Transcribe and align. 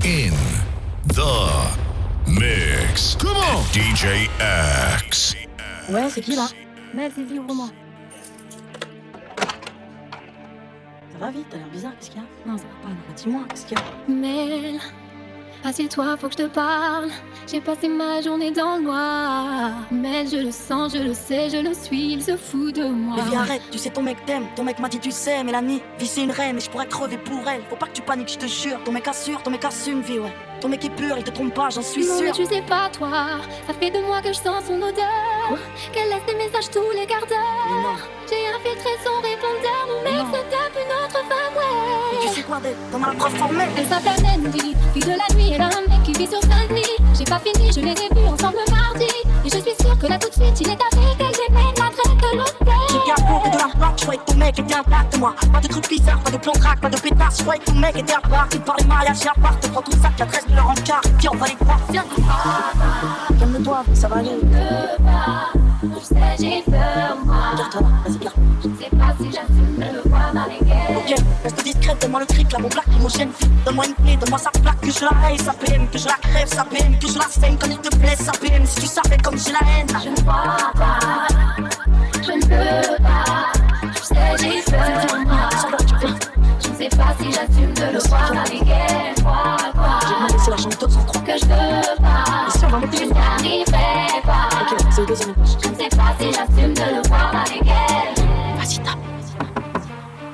In 0.00 0.32
the 1.06 1.68
mix. 2.26 3.14
Come 3.16 3.36
on. 3.36 3.62
DJ 3.72 4.28
X. 5.04 5.34
Ouais, 5.90 6.08
c'est 6.10 6.22
qui 6.22 6.34
là? 6.34 6.48
Mec, 6.94 7.12
c'est 7.14 7.22
moi 7.22 7.68
Ça 11.12 11.18
va 11.18 11.30
vite, 11.30 11.46
t'as 11.50 11.58
l'air 11.58 11.68
bizarre, 11.68 11.92
qu'est-ce 11.98 12.10
qu'il 12.10 12.20
y 12.20 12.24
a? 12.24 12.48
Non, 12.50 12.56
ça 12.58 12.64
va 12.64 12.88
pas. 12.88 12.94
Dis-moi, 13.16 13.42
qu'est-ce 13.50 13.66
qu'il 13.66 13.78
y 13.78 13.80
a? 13.80 13.84
Mais 14.08 14.78
assieds-toi, 15.64 16.16
faut 16.16 16.28
que 16.28 16.32
je 16.38 16.44
te 16.44 16.48
parle. 16.48 17.08
J'ai 17.50 17.60
passé 17.60 17.88
ma 17.88 18.20
journée 18.22 18.50
dans 18.50 18.76
le 18.76 18.82
noir. 18.82 19.70
Mais 19.90 20.26
je 20.26 20.36
le 20.36 20.50
sens, 20.50 20.92
je 20.94 20.98
le 21.02 21.14
sais, 21.14 21.50
je 21.50 21.56
le 21.58 21.74
suis, 21.74 22.12
il 22.12 22.22
se 22.22 22.36
fout 22.36 22.74
de 22.74 22.84
moi. 22.84 23.16
Mais 23.16 23.30
viens, 23.30 23.40
arrête, 23.40 23.62
tu 23.70 23.78
sais, 23.78 23.90
ton 23.90 24.02
mec 24.02 24.24
t'aime. 24.26 24.46
Ton 24.56 24.64
mec 24.64 24.78
m'a 24.78 24.88
dit, 24.88 24.98
tu 24.98 25.10
sais, 25.10 25.42
Mélanie, 25.44 25.82
vie 25.98 26.06
c'est 26.06 26.22
une 26.22 26.30
reine 26.30 26.56
et 26.56 26.60
je 26.60 26.70
pourrais 26.70 26.86
crever 26.86 27.18
pour 27.18 27.40
elle. 27.48 27.62
Faut 27.68 27.76
pas 27.76 27.86
que 27.86 27.92
tu 27.92 28.02
paniques, 28.02 28.32
je 28.32 28.38
te 28.38 28.46
jure. 28.46 28.78
Ton 28.84 28.92
mec 28.92 29.06
assure, 29.08 29.42
ton 29.42 29.50
mec 29.50 29.64
assume, 29.64 30.00
vie, 30.00 30.18
ouais. 30.18 30.32
Ton 30.60 30.68
mec 30.68 30.84
est 30.84 30.90
pur, 30.90 31.16
il 31.18 31.24
te 31.24 31.30
trompe 31.30 31.52
pas, 31.54 31.70
j'en 31.70 31.82
suis 31.82 32.06
non, 32.06 32.20
mais 32.20 32.26
sûr. 32.32 32.36
tu 32.36 32.46
sais 32.46 32.62
pas, 32.62 32.88
toi. 32.96 33.10
Ça 33.66 33.74
fait 33.74 33.90
deux 33.90 34.02
mois 34.02 34.22
que 34.22 34.28
je 34.28 34.38
sens 34.38 34.64
son 34.66 34.76
odeur. 34.76 35.48
Quoi? 35.48 35.58
Qu'elle 35.92 36.08
laisse 36.08 36.24
des 36.26 36.36
messages 36.36 36.70
tous 36.70 36.90
les 36.94 37.04
quarts 37.06 37.26
d'heure. 37.26 37.98
J'ai 38.30 38.46
infiltré 38.48 38.90
son 39.04 39.16
répondeur. 39.20 39.88
Mon 39.88 40.02
mec 40.04 40.14
Non. 40.22 40.26
se 40.32 40.38
tape 40.38 40.76
une 40.76 40.92
autre 41.04 41.18
femme, 41.28 41.54
Mais 41.56 41.81
tu 42.22 42.34
sais 42.34 42.42
quoi 42.42 42.56
as 42.58 42.98
la 43.06 43.14
preuve 43.14 43.36
formelle. 43.36 43.68
Elle 43.76 43.86
s'appelle 43.86 44.24
Andy, 44.26 44.74
fille 44.92 45.02
de 45.02 45.10
la 45.10 45.34
nuit, 45.34 45.52
elle 45.54 45.60
a 45.60 45.66
un 45.66 45.88
mec 45.88 46.02
qui 46.04 46.12
vit 46.12 46.26
sur 46.26 46.40
Saint-Denis. 46.42 46.82
J'ai 47.18 47.24
pas 47.24 47.40
fini, 47.40 47.72
je 47.72 47.80
les 47.80 47.92
ai 47.92 48.08
vus 48.14 48.26
ensemble 48.26 48.58
mardi. 48.70 49.06
Et 49.44 49.48
je 49.48 49.58
suis 49.58 49.74
sûre 49.80 49.98
que 49.98 50.06
là 50.06 50.18
tout 50.18 50.28
de 50.28 50.34
suite 50.34 50.60
il 50.60 50.68
est 50.68 50.72
avec 50.72 51.16
elle. 51.18 51.34
J'ai 51.34 51.52
même 51.52 51.64
l'adresse 51.76 52.16
de 52.16 52.28
J'ai 52.30 52.36
l'hôtel. 52.36 53.04
bien 53.04 53.14
pour 53.26 53.42
de 53.50 53.56
la 53.56 53.74
plaque, 53.74 53.98
je 53.98 54.02
croyais 54.02 54.20
que 54.20 54.32
ton 54.32 54.38
mec 54.38 54.58
était 54.58 54.74
un 54.74 54.82
plaque 54.82 55.12
de 55.12 55.18
moi. 55.18 55.34
Pas 55.52 55.60
de 55.60 55.68
trucs 55.68 55.88
bizarres, 55.88 56.20
pas 56.20 56.30
de 56.30 56.36
plan 56.36 56.52
track, 56.52 56.80
pas 56.80 56.90
de 56.90 57.00
pétasse. 57.00 57.38
Je 57.38 57.42
croyais 57.42 57.60
que 57.60 57.64
ton 57.66 57.74
mec 57.74 57.96
était 57.96 58.14
à 58.14 58.20
part. 58.20 58.48
Tu 58.50 58.58
parlais 58.60 58.84
mariage 58.84 59.26
à 59.26 59.40
part, 59.40 59.58
te 59.60 59.68
prends 59.68 59.82
ton 59.82 59.92
sac, 59.92 60.20
adresse 60.20 60.46
de 60.48 60.54
leur 60.54 60.70
encart. 60.70 61.02
Puis 61.18 61.28
on 61.28 61.36
va 61.36 61.46
les 61.46 61.56
voir, 61.60 61.78
viens. 61.90 62.04
Calme-toi, 63.38 63.84
ça 63.94 64.08
va 64.08 64.16
aller. 64.16 64.38
Je 65.82 65.88
sais, 66.04 66.14
j'ai 66.38 66.62
peur, 66.62 67.16
moi. 67.24 67.34
Vas-y, 68.04 68.18
garde. 68.18 68.36
Je 68.62 68.68
sais 68.68 68.90
pas 68.96 69.14
si 69.18 69.32
j'assume 69.32 69.80
le 69.80 70.08
voir 70.08 70.30
avec 70.30 70.62
elle. 70.62 70.96
Ok, 70.96 71.14
reste 71.42 71.64
discrète, 71.64 72.00
donne-moi 72.00 72.20
le 72.20 72.26
trick, 72.26 72.52
là, 72.52 72.58
mon 72.60 72.68
black, 72.68 72.86
mon 73.00 73.08
fille. 73.08 73.28
Donne-moi 73.64 73.86
une 73.86 73.94
clé, 73.94 74.16
donne-moi 74.16 74.38
sa 74.38 74.50
plaque, 74.50 74.80
que 74.80 74.92
je 74.92 75.04
la 75.04 75.10
haïs, 75.26 75.42
ça 75.42 75.52
PM, 75.52 75.88
que 75.88 75.98
je 75.98 76.06
la 76.06 76.14
crève, 76.22 76.46
ça 76.46 76.64
PM, 76.64 76.96
que 76.98 77.08
je 77.08 77.18
la 77.18 77.26
saigne, 77.26 77.56
comme 77.56 77.72
il 77.72 77.78
te 77.78 77.96
plaît, 77.96 78.16
ça 78.16 78.30
PM. 78.40 78.64
Si 78.64 78.80
tu 78.80 78.86
savais 78.86 79.16
comme 79.18 79.36
j'ai 79.36 79.52
la 79.52 79.58
haine, 79.58 79.88
Je 80.04 80.10
ne 80.10 80.16
crois 80.16 80.72
pas, 80.74 81.26
je 82.22 82.32
ne 82.32 82.42
peux 82.42 83.02
pas. 83.02 83.52
Je 83.92 84.02
sais, 84.02 84.36
j'ai 84.38 84.62
peur, 84.70 85.20
moi. 85.26 85.48
Je 86.82 86.86
ne 86.86 86.90
sais 86.90 86.96
pas 86.96 87.14
si 87.16 87.30
j'assume 87.30 87.72
de 87.74 87.92
le 87.92 88.08
voir 88.08 88.32
avec 88.32 88.60
elle. 88.62 89.22
Quoi, 89.22 89.56
j'ai 89.56 89.70
quoi, 89.70 90.16
demandé, 90.16 90.34
c'est 90.44 90.50
la 90.50 90.56
chanteuse 90.56 90.92
sans 90.92 91.04
croix. 91.04 91.20
que 91.20 91.38
je 91.38 91.44
veux 91.44 92.02
pas. 92.02 92.48
Et 92.48 92.58
si 92.58 92.64
on 92.64 92.68
va 92.70 92.78
monter 92.78 92.96
Je 92.96 93.02
les 93.02 93.08
n'y 93.08 93.18
arriverai 93.20 94.22
pas. 94.24 94.48
Ok, 94.62 94.78
c'est 94.90 95.00
le 95.02 95.06
deuxième 95.06 95.30
étage. 95.30 95.48
Je 95.62 95.68
ne 95.68 95.74
sais 95.76 95.88
pas 95.96 96.12
si 96.18 96.32
j'assume 96.32 96.74
de 96.74 96.96
le 96.96 97.08
voir 97.08 97.34
avec 97.36 97.62
elle. 97.62 98.58
Vas-y, 98.58 98.78
tape. 98.80 98.98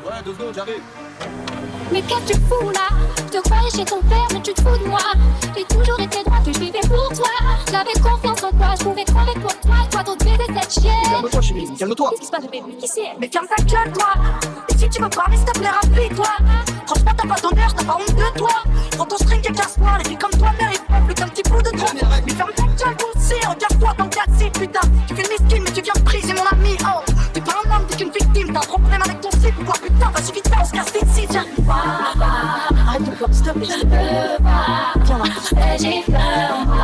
Ouais, 0.06 0.22
deux 0.24 0.32
secondes, 0.32 0.54
j'arrive. 0.54 1.57
Mais 1.92 2.02
qu'est-ce 2.02 2.32
que 2.32 2.32
tu 2.32 2.40
fous 2.48 2.70
là? 2.70 2.88
Je 3.16 3.38
te 3.38 3.42
croyais 3.42 3.70
chez 3.70 3.84
ton 3.84 4.00
père, 4.02 4.26
mais 4.32 4.40
tu 4.42 4.52
te 4.52 4.60
fous 4.60 4.78
de 4.78 4.88
moi. 4.88 5.00
J'ai 5.56 5.64
toujours 5.64 6.00
été 6.00 6.22
droit 6.24 6.38
que 6.44 6.52
je 6.52 6.58
vivais 6.58 6.80
pour 6.80 7.08
toi. 7.16 7.28
J'avais 7.70 7.92
confiance 7.92 8.42
en 8.42 8.50
toi, 8.50 8.74
je 8.78 8.84
pouvais 8.84 9.04
crever 9.04 9.40
pour 9.40 9.60
toi. 9.60 9.74
Toi, 9.90 10.02
d'autres 10.02 10.24
baiser 10.24 10.60
cette 10.60 10.82
chienne. 10.82 10.92
Calme-toi, 11.10 11.40
chérie, 11.40 11.68
calme-toi. 11.78 12.10
Qu'est-ce 12.10 12.20
qui 12.20 12.26
se 12.26 12.30
passe, 12.30 12.42
bébé 12.44 12.62
Qui 12.78 12.88
c'est 12.88 13.08
Mais 13.20 13.28
ferme 13.28 13.46
ta 13.46 13.62
gueule, 13.62 13.92
toi 13.92 14.12
Et 14.68 14.78
si 14.78 14.88
tu 14.88 15.02
veux 15.02 15.08
parler, 15.08 15.36
s'il 15.36 15.46
te 15.46 15.58
plaît, 15.58 15.68
rapide-toi 15.68 16.26
Franchement, 16.86 17.12
t'as 17.16 17.28
pas 17.28 17.40
d'honneur, 17.40 17.74
t'as 17.74 17.84
pas 17.84 17.96
honte 17.96 18.14
de 18.14 18.38
toi 18.38 18.50
Prends 18.92 19.06
ton 19.06 19.16
string 19.16 19.40
et 19.48 19.52
casse-toi, 19.52 19.98
les 19.98 20.04
filles 20.08 20.18
comme 20.18 20.38
toi 20.38 20.50
méritent 20.60 20.86
pas 20.86 21.00
plus 21.00 21.14
qu'un 21.14 21.28
petit 21.28 21.42
bout 21.50 21.62
de 21.62 21.70
trop 21.70 21.92
Mais 22.26 22.32
ferme 22.32 22.50
ta 22.56 22.62
gueule, 22.62 22.96
toi 22.96 23.08
aussi, 23.16 23.34
regarde-toi 23.34 23.94
dans 23.98 24.04
le 24.04 24.10
cassis, 24.10 24.50
putain 24.58 24.80
Tu 25.06 25.14
fais 25.14 25.22
le 25.22 25.28
miskin, 25.28 25.62
mais 25.64 25.72
tu 25.72 25.82
viens 25.82 25.92
de 25.96 26.00
briser 26.02 26.34
mon 26.34 26.58
ami, 26.58 26.76
oh 26.82 27.07
homme, 27.78 27.86
t'es 27.86 27.96
qu'une 27.96 28.10
victime, 28.10 28.52
t'as 28.52 28.60
un 28.60 28.62
problème 28.62 29.02
avec 29.04 29.20
ton 29.20 29.30
slip 29.30 29.58
ou 29.60 29.64
quoi, 29.64 29.74
putain 29.82 30.10
Vas-y, 30.10 30.32
vite, 30.32 30.50
on 30.60 30.64
se 30.64 30.72
casse 30.72 30.92
ici, 31.02 31.26
tiens. 31.28 31.44
Arrête 32.86 33.04
de 33.04 33.10
pleurer, 33.10 33.32
s'il 33.32 33.44
te 33.44 33.50
plaît, 33.50 33.66
Je 33.68 33.86
peux 33.86 34.42
pas, 34.42 35.14
là. 35.16 35.24
Je 35.34 35.46
sais, 35.48 35.78
j'ai 35.78 36.12
peur, 36.12 36.66
moi. 36.66 36.76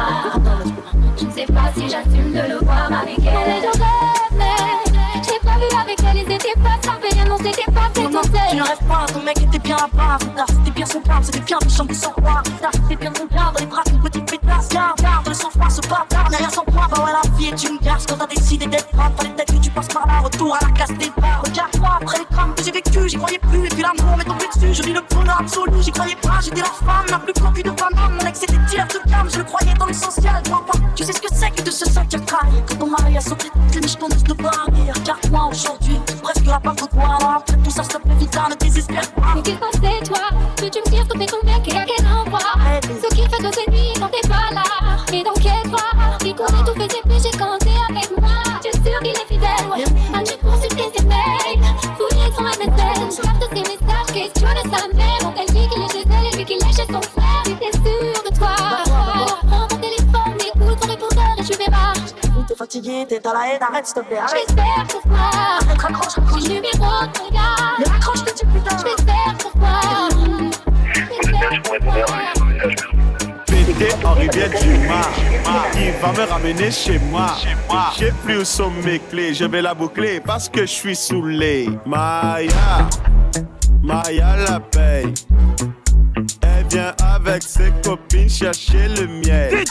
Je 1.17 1.25
ne 1.27 1.31
sais 1.31 1.47
pas 1.47 1.73
si 1.77 1.89
j'assume 1.89 2.33
de 2.33 2.53
le 2.53 2.65
voir 2.65 2.87
avec 2.87 3.19
elle. 3.19 3.63
Je 3.63 3.79
rêvais, 3.79 4.95
j'ai 5.23 5.47
pas 5.47 5.57
vu 5.57 5.69
avec 5.81 5.99
elle, 6.01 6.17
ils 6.19 6.33
étaient 6.33 6.61
pas 6.61 6.77
sapés, 6.83 7.29
non, 7.29 7.37
c'était 7.39 7.73
pas 7.73 7.89
fait 7.95 8.09
Non, 8.09 8.21
tu 8.51 8.57
ne 8.57 8.63
rêves 8.63 8.87
pas, 8.89 9.07
ton 9.13 9.23
mec 9.23 9.41
était 9.41 9.59
bien 9.59 9.77
Putain, 9.77 10.45
C'était 10.49 10.71
bien 10.71 10.87
son 10.87 11.01
plan, 11.01 11.21
c'était 11.23 11.41
bien 11.41 11.59
de 11.65 11.69
chanter 11.69 11.95
sans 11.95 12.11
croire 12.11 12.43
Putain, 12.43 12.71
C'était 12.73 12.97
bien 12.97 13.13
son 13.17 13.27
dans 13.27 13.61
les 13.61 13.67
bras 13.67 13.83
d'une 13.87 14.01
petite 14.01 14.31
pétasse 14.31 14.69
Garde, 14.69 15.01
garde, 15.01 15.34
sang-froid, 15.71 15.71
ce 15.71 15.81
bâtard 15.89 16.31
Derrière 16.31 16.51
son 16.51 16.65
poids, 16.65 16.87
bah 16.91 17.05
ouais, 17.05 17.13
la 17.13 17.37
vie 17.37 17.47
est 17.47 17.69
une 17.69 17.79
garce 17.79 18.07
Quand 18.07 18.17
t'as 18.17 18.27
décidé 18.27 18.67
d'être 18.67 18.89
brave, 18.93 19.13
fallait 19.17 19.31
peut-être 19.31 19.55
que 19.55 19.59
tu 19.59 19.71
passes 19.71 19.89
par 19.89 20.07
là. 20.07 20.21
Retour 20.21 20.57
à 20.57 20.65
la 20.65 20.71
casse 20.73 20.93
des 20.99 21.11
bras 21.17 21.43
Regarde-moi, 21.45 21.99
après 22.01 22.19
les 22.19 22.35
drames 22.35 22.55
que 22.55 22.63
j'ai 22.65 22.73
vécu 22.73 23.09
J'y 23.09 23.17
croyais 23.17 23.39
plus, 23.39 23.67
et 23.67 23.69
puis 23.69 23.83
l'amour 23.83 24.17
m'est 24.17 24.25
tombé 24.25 24.45
dessus. 24.55 24.75
Je 24.75 24.83
vis 24.83 24.93
le 24.93 25.01
bonheur 25.11 25.41
absolu, 25.41 25.83
j'y 25.83 25.91
croyais 25.91 26.17
pas. 26.17 26.41
J'étais 26.43 26.61
la 26.61 26.67
femme 26.67 27.07
la 27.11 27.19
plus 27.19 27.33
coquille 27.33 27.63
de 27.63 27.71
Paname 27.71 28.15
Mon 28.19 28.27
ex 28.27 28.43
était 28.43 28.59
tir 28.69 28.87
de 28.87 29.11
calme, 29.11 29.29
je 29.31 29.39
le 29.39 29.45
croyais 29.45 29.75
dans 29.75 29.87
l'essentiel. 29.87 30.33
Toi 30.45 30.65
pas, 30.67 30.79
tu 30.95 31.05
sais 31.05 31.13
ce 31.13 31.21
que 31.21 31.29
c'est 31.33 31.51
que 31.51 31.63
de 31.63 31.71
se 31.71 31.91
sentir 31.91 32.25
trahi. 32.25 32.63
Quand 32.69 32.77
ton 32.77 32.87
mari 32.87 33.17
a 33.17 33.21
sauté 33.21 33.49
toutes 33.53 33.75
les 33.75 33.81
miches 33.81 33.97
qu'on 33.97 34.09
de 34.09 34.33
barrière 34.35 34.95
Regarde-moi 34.97 35.49
aujourd'hui, 35.51 35.99
presque 36.23 36.47
la 36.47 36.61
part 36.61 36.75
de 36.75 36.87
toi 36.87 37.43
tout 37.65 37.71
ça, 37.71 37.83
s'il 37.83 37.93
te 37.93 37.99
plaît, 37.99 38.15
vite, 38.19 38.39
ne 38.51 38.55
désespère 38.57 39.11
pas. 39.13 39.35
Qu'on 39.35 39.81
fait, 39.81 40.05
toi? 40.05 40.19
Peux-tu 40.57 40.79
me 40.81 40.91
dire 40.91 41.07
que 41.09 41.19
fait 41.19 41.27
ton 41.27 41.41
sa 54.77 54.89
mère 54.97 55.19
Quand 55.21 55.35
elle 55.41 55.55
dit 55.55 55.69
qu'il 55.69 55.83
est 55.83 55.93
chez 55.93 56.05
elle 56.09 56.27
et 56.33 56.37
lui 56.37 56.45
qu'il 56.45 56.57
est 56.57 56.73
chez 56.73 56.87
son 56.93 57.03
frère. 57.03 57.43
Si 57.45 57.55
t'es 57.57 57.73
sûr 57.73 58.23
de 58.31 58.37
toi? 58.37 58.49
Alors 59.15 59.41
prends 59.47 59.69
mon 59.71 59.81
téléphone, 59.81 60.37
écoute 60.41 60.79
son 60.83 60.89
répondeur 60.89 61.35
et 61.39 61.45
tu 61.45 61.59
verras 61.59 61.93
T'es 62.47 62.55
fatigué, 62.55 63.07
t'es 63.09 63.27
à 63.27 63.33
la 63.33 63.55
haine, 63.55 63.63
arrête 63.63 63.87
s'il 63.87 63.95
te 63.95 64.01
plaît, 64.01 64.19
arrête. 64.19 64.45
J'espère 64.47 64.85
pour 64.89 65.03
toi. 65.03 65.19
Arrête, 65.63 65.81
raccroche, 65.81 66.15
Je 66.15 66.21
raccroche 66.21 66.43
le 66.43 66.55
numéro 66.55 66.73
de 66.75 67.13
ton 67.13 67.31
gars 67.33 67.75
Mais 67.79 67.85
raccroche, 67.91 68.19
je 68.19 68.25
te 68.25 68.35
dis 68.35 68.53
putain. 68.53 68.77
J'espère 68.77 69.35
pour 69.39 69.53
toi. 69.53 69.69
J'espère 70.95 71.63
pour 71.63 71.81
toi. 71.81 71.95
Pété 73.47 73.89
en 74.05 74.13
rivière 74.13 74.51
du 74.51 74.87
Mar. 74.87 75.09
Il 75.77 75.93
va 75.93 76.13
me 76.13 76.31
ramener 76.31 76.71
chez 76.71 76.99
moi. 76.99 77.35
J'ai 77.99 78.13
plus 78.25 78.39
où 78.39 78.45
sont 78.45 78.71
mes 78.85 78.99
clés. 78.99 79.33
Je 79.33 79.45
vais 79.47 79.63
la 79.63 79.73
boucler 79.75 80.21
parce 80.21 80.49
que 80.49 80.61
je 80.61 80.73
suis 80.73 80.97
saoulé. 80.97 81.71
Maya, 81.87 82.89
Maya 83.85 84.37
la 84.49 84.61
paye. 84.61 85.13
Elle 86.41 86.67
vient 86.71 86.95
avec 87.15 87.43
ses 87.43 87.71
copines 87.83 88.31
chercher 88.31 88.89
le 88.89 89.07
miel. 89.07 89.63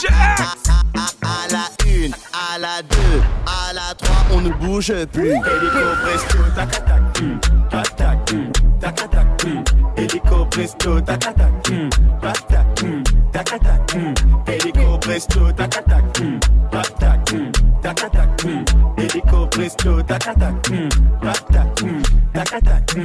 À 1.23 1.51
la 1.51 1.65
une, 1.91 2.13
à 2.31 2.59
la 2.59 2.83
deux, 2.83 3.21
à 3.47 3.73
la 3.73 3.95
trois, 3.95 4.23
on 4.31 4.41
ne 4.41 4.49
bouge 4.49 4.93
plus. 5.11 5.31
Hélico 5.31 5.85
presto, 6.03 6.37
tac 6.55 6.71
tac, 6.85 7.01
hum, 7.21 7.39
tac 7.71 7.95
tac, 7.95 8.31
hum, 8.31 8.51
tac 8.79 8.95
tac, 8.95 9.43
hum. 9.45 9.63
Hélico 9.97 10.45
presto, 10.45 11.01
tac 11.01 11.19
tac, 11.19 11.37
hum, 11.69 11.89
tac 12.21 12.47
tac, 12.47 12.83
hum, 12.83 13.03
tac 13.31 13.45
tac, 13.45 13.95
hum. 13.95 14.13
Hélico 14.45 14.97
presto, 14.99 15.51
tac 15.53 15.69
tac, 15.71 16.19
hum, 16.19 16.39
tac 16.71 16.99
tac, 16.99 17.33
hum, 17.33 17.51
tac 17.81 18.11
tac, 18.11 18.45
hum. 18.45 18.65
Hélico 18.97 19.47
presto, 19.47 20.01
tac 20.03 20.19
tac, 20.19 20.69
hum, 20.69 20.89
tac 21.21 21.45
tac, 21.51 21.81
hum, 21.81 22.01
tac 22.33 22.63
tac, 22.63 22.95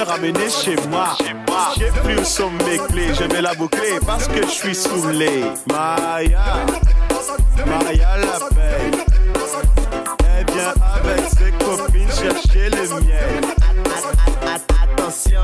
me 0.00 0.06
ramener 0.06 0.48
chez 0.48 0.76
moi. 0.88 1.16
J'ai 1.76 1.90
plus 2.02 2.18
où 2.18 2.24
sont 2.24 2.50
mes 2.50 2.78
clés, 2.88 3.12
je 3.14 3.24
vais 3.24 3.42
la 3.42 3.54
boucler 3.54 3.98
parce 4.06 4.26
que 4.28 4.42
je 4.42 4.50
suis 4.50 4.74
saoulé. 4.74 5.44
Maya, 5.68 6.64
Maya 7.66 8.16
la 8.18 8.38
paye. 8.54 8.90
Elle 10.38 10.46
vient 10.52 10.74
avec 10.94 11.28
ses 11.30 11.52
copines 11.64 12.08
chercher 12.08 12.70
le 12.70 12.88
miel. 13.00 13.44
Attention, 14.82 15.42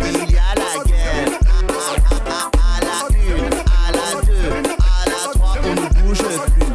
il 0.00 0.32
y 0.32 0.36
a 0.36 0.54
la 0.54 0.84
guerre. 0.84 1.38
À 2.56 2.80
la 2.80 2.96
une, 3.16 3.44
à 3.44 3.92
la 3.92 4.06
deux, 4.22 4.50
à 4.78 5.08
la 5.08 5.20
trois, 5.32 5.54
on 5.64 5.74
ne 5.74 5.88
bouge 6.02 6.18
plus. 6.18 6.74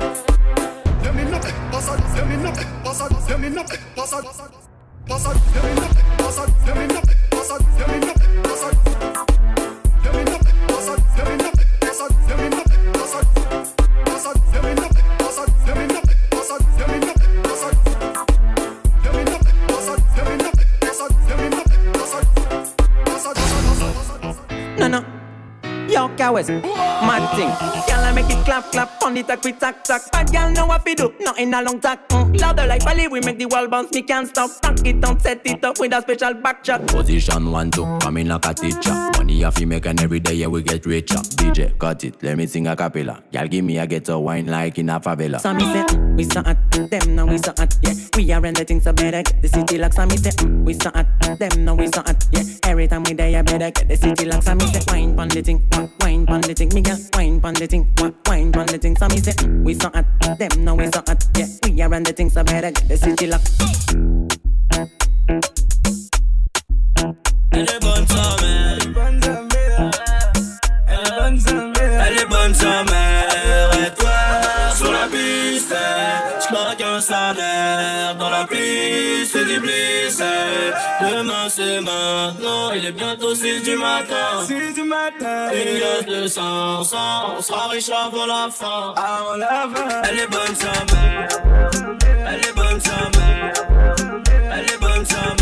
West. 26.31 26.49
Mad 26.49 27.25
thing. 27.35 27.49
Girl, 27.87 28.05
I 28.05 28.11
make 28.13 28.29
it 28.29 28.45
clap, 28.45 28.71
clap 28.71 29.01
on 29.03 29.13
the 29.13 29.23
tack, 29.23 29.43
we 29.43 29.53
tack, 29.53 29.83
tack. 29.83 30.11
Bad 30.11 30.31
girl 30.31 30.51
know 30.51 30.67
what 30.67 30.85
we 30.85 30.95
do. 30.95 31.13
Not 31.19 31.39
in 31.39 31.53
a 31.53 31.61
long 31.61 31.79
tack. 31.79 32.18
Louder 32.39 32.65
like 32.67 32.83
Bali, 32.85 33.07
we 33.07 33.19
make 33.21 33.37
the 33.37 33.45
world 33.45 33.69
bounce, 33.69 33.91
me 33.93 34.01
can't 34.01 34.27
stop. 34.27 34.49
Tack 34.61 34.85
it 34.85 35.03
up, 35.03 35.21
set 35.21 35.41
it 35.45 35.63
up 35.63 35.79
with 35.79 35.93
a 35.93 36.01
special 36.01 36.33
back 36.35 36.63
shot. 36.65 36.85
Position 36.87 37.51
one, 37.51 37.69
two, 37.71 37.85
come 38.01 38.17
in 38.17 38.27
like 38.29 38.45
a 38.45 38.53
teacher. 38.53 38.93
Money 39.17 39.43
off 39.43 39.59
you 39.59 39.67
make 39.67 39.85
and 39.85 39.99
every 40.01 40.19
day, 40.19 40.33
yeah, 40.35 40.47
we 40.47 40.61
get 40.63 40.85
richer. 40.85 41.15
DJ, 41.15 41.77
cut 41.77 42.03
it, 42.03 42.21
let 42.23 42.37
me 42.37 42.47
sing 42.47 42.67
a 42.67 42.75
cappella. 42.75 43.21
Y'all 43.31 43.47
give 43.47 43.65
me 43.65 43.77
a 43.77 43.85
ghetto 43.85 44.19
wine 44.19 44.47
like 44.47 44.77
in 44.79 44.89
a 44.89 44.99
favela. 44.99 45.39
Me 45.55 45.63
say, 45.73 45.83
mm, 45.95 46.17
we 46.17 46.23
so 46.23 46.41
hot, 46.41 46.57
them 46.71 47.15
now 47.15 47.25
we 47.25 47.37
so 47.37 47.53
hot, 47.57 47.75
yeah. 47.81 47.93
We 48.15 48.31
are 48.31 48.41
the 48.41 48.65
things 48.65 48.83
so 48.83 48.93
better 48.93 49.21
get 49.23 49.41
the 49.41 49.47
city. 49.47 49.77
So 49.91 50.05
me 50.05 50.17
say, 50.17 50.29
mm, 50.31 50.63
we 50.65 50.73
so 50.73 50.91
hot, 50.91 51.39
them 51.39 51.65
now 51.65 51.75
we 51.75 51.87
so 51.87 52.01
hot, 52.01 52.25
yeah. 52.31 52.43
Every 52.63 52.87
time 52.87 53.03
we 53.03 53.13
there, 53.13 53.29
you 53.29 53.43
better 53.43 53.71
get 53.71 53.87
the 53.87 53.97
city. 53.97 54.31
So 54.41 54.55
me 54.55 54.65
say, 54.67 54.81
wine 54.87 55.15
pon 55.15 55.27
the 55.27 55.41
thing, 55.41 55.67
wine 56.01 56.25
pon 56.25 56.41
the 56.41 56.53
thing, 56.53 56.69
me 56.73 56.81
girl, 56.81 56.97
wine 57.13 57.41
pon 57.41 57.53
the 57.55 57.67
thing, 57.67 57.93
wine 58.25 58.51
pon 58.51 58.65
the 58.67 58.77
thing. 58.77 58.95
Me 59.09 59.17
say, 59.19 59.33
mm, 59.33 59.63
we 59.63 59.73
so 59.73 59.89
hot, 59.93 60.05
them 60.39 60.63
now 60.63 60.75
we 60.75 60.85
so 60.85 61.03
hot, 61.05 61.25
yeah. 61.35 61.47
We 61.63 61.81
are 61.81 61.89
the 62.01 62.11
things 62.13 62.28
so 62.29 62.43
better 62.43 62.71
get 62.71 62.87
the 62.87 62.97
city. 62.97 63.25
Elle 67.51 67.65
bonne 67.81 68.05
mère. 68.41 68.77
Elle 68.79 68.93
bonne 68.93 69.19
mère. 69.19 69.91
Elle 70.87 71.15
bonne 71.17 71.39
mère. 71.73 72.29
Bonne 72.29 72.89
mère. 72.89 73.71
Et 73.85 73.91
toi, 73.97 74.19
sur 74.75 74.91
la 74.91 75.07
piste, 75.07 75.75
j'claque 76.41 76.81
un 76.81 77.01
salaire. 77.01 78.15
Dans 78.17 78.29
la 78.29 78.45
piste, 78.45 79.31
c'est 79.33 79.45
du 79.45 79.59
bliss. 79.59 79.98
Demain, 81.01 81.49
c'est 81.49 81.81
maintenant. 81.81 82.71
Il 82.75 82.85
est 82.85 82.91
bientôt 82.91 83.33
6 83.33 83.61
du 83.63 83.75
matin. 83.75 84.45
6 84.45 84.73
du 84.73 84.83
matin. 84.83 85.49
Une 85.53 85.77
glace 85.77 86.05
de 86.05 86.27
500. 86.27 86.97
On 87.37 87.41
sera 87.41 87.67
riche 87.69 87.89
avant 87.89 88.25
la 88.25 88.49
fin. 88.51 88.93
Avant 88.95 89.37
la 89.37 89.67
fin. 89.73 90.01
Elle 90.09 90.19
est 90.19 90.27
bonne 90.27 90.55
sa 90.55 90.73
mère. 90.93 91.27
Elle 92.27 92.45
est 92.47 92.55
bonne 92.55 92.79
sa 92.79 93.09
mère. 93.17 93.53
Elle 94.51 94.65
est 94.65 94.79
bonne 94.79 95.05
sa 95.05 95.15
mère. 95.15 95.38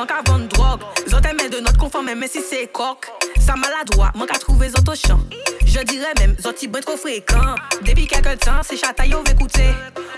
Trafiquant 0.00 0.06
qu'à 0.06 0.30
vendre 0.30 0.48
drogue. 0.48 0.80
Zot 1.08 1.20
de 1.20 1.60
notre 1.60 1.78
conforme, 1.78 2.10
mais 2.16 2.28
si 2.28 2.40
c'est 2.40 2.66
coq. 2.72 3.06
Ça 3.38 3.54
maladroit, 3.56 4.10
manque 4.14 4.30
à 4.34 4.38
trouver 4.38 4.68
zot 4.68 4.78
au 4.88 4.94
champ. 4.94 5.20
Je 5.64 5.80
dirais 5.80 6.12
même, 6.18 6.36
zot 6.40 6.52
il 6.62 6.70
trop 6.70 6.96
fréquent. 6.96 7.54
Depuis 7.82 8.06
quelque 8.06 8.36
temps, 8.36 8.62
c'est 8.62 8.76
chata 8.76 9.06
yo 9.06 9.22
écouter. 9.24 9.70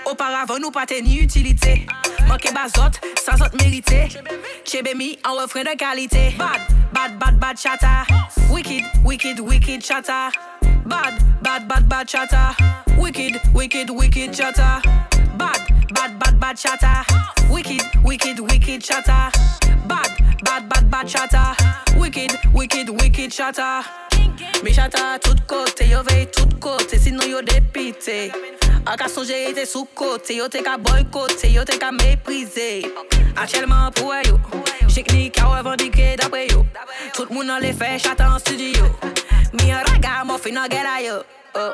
Auparavant, 0.05 0.59
nous 0.59 0.71
pas 0.71 0.85
ni 1.03 1.19
utilité. 1.19 1.85
Manqué 2.27 2.51
bazot, 2.51 2.97
sans 3.23 3.37
zot 3.37 3.55
mérité. 3.61 4.09
En 5.25 5.35
refrain 5.35 5.63
de 5.63 5.77
qualité. 5.77 6.35
Bad, 6.37 6.61
bad, 6.91 7.17
bad, 7.19 7.39
bad 7.39 7.57
chata. 7.57 8.05
Wicked, 8.49 8.83
wicked, 9.03 9.39
wicked 9.39 9.81
chata. 9.81 10.29
Bad, 10.85 11.13
bad, 11.41 11.67
bad, 11.67 11.87
bad 11.87 12.07
chata. 12.07 12.55
Wicked, 12.97 13.39
wicked, 13.53 13.89
wicked 13.89 14.31
chata. 14.31 14.81
Bad, 15.37 15.61
bad, 15.93 16.19
bad, 16.19 16.39
bad 16.39 16.57
chata. 16.57 17.03
Wicked, 17.49 17.83
wicked, 18.03 18.39
wicked 18.39 18.81
chata. 18.81 19.62
Bad, 19.87 20.09
bad, 20.43 20.69
bad, 20.69 20.89
bad 20.89 21.07
chata. 21.07 21.55
Wicked, 21.97 22.31
wicked, 22.53 22.89
wicked 22.89 23.31
chata. 23.31 23.83
Me 24.63 24.71
chata 24.71 25.19
tout 25.21 25.35
côté, 25.47 25.87
yo 25.87 26.01
veille 26.03 26.27
tout 26.27 26.47
côté, 26.59 26.97
sinon 26.97 27.23
yo 27.23 27.41
dépité. 27.41 28.31
En 28.85 28.95
cas 28.95 29.07
songer 29.07 29.49
était 29.49 29.65
sous 29.65 29.85
côté, 29.95 30.37
yo 30.37 30.47
te 30.47 30.61
ka 30.61 30.77
boycotté, 30.77 31.51
yo 31.51 31.63
te 31.63 31.77
ka 31.77 31.91
méprisé. 31.91 32.85
Actuellement 33.35 33.91
pour 33.91 34.13
yo, 34.25 34.39
j'ai 34.87 35.03
que 35.03 35.13
ni 35.13 35.31
ka 35.31 35.45
revendiqué 35.45 36.15
d'après 36.15 36.47
yo. 36.47 36.65
Tout 37.13 37.25
le 37.29 37.35
monde 37.35 37.49
en 37.49 37.57
les 37.59 37.73
fait 37.73 37.99
chata 37.99 38.29
en 38.31 38.39
studio. 38.39 38.85
Mi 39.53 39.71
un 39.71 39.77
raga, 39.77 40.23
mo 40.25 40.37
fin 40.37 40.67
guerre 40.67 41.01
yo. 41.05 41.23
Oh. 41.55 41.73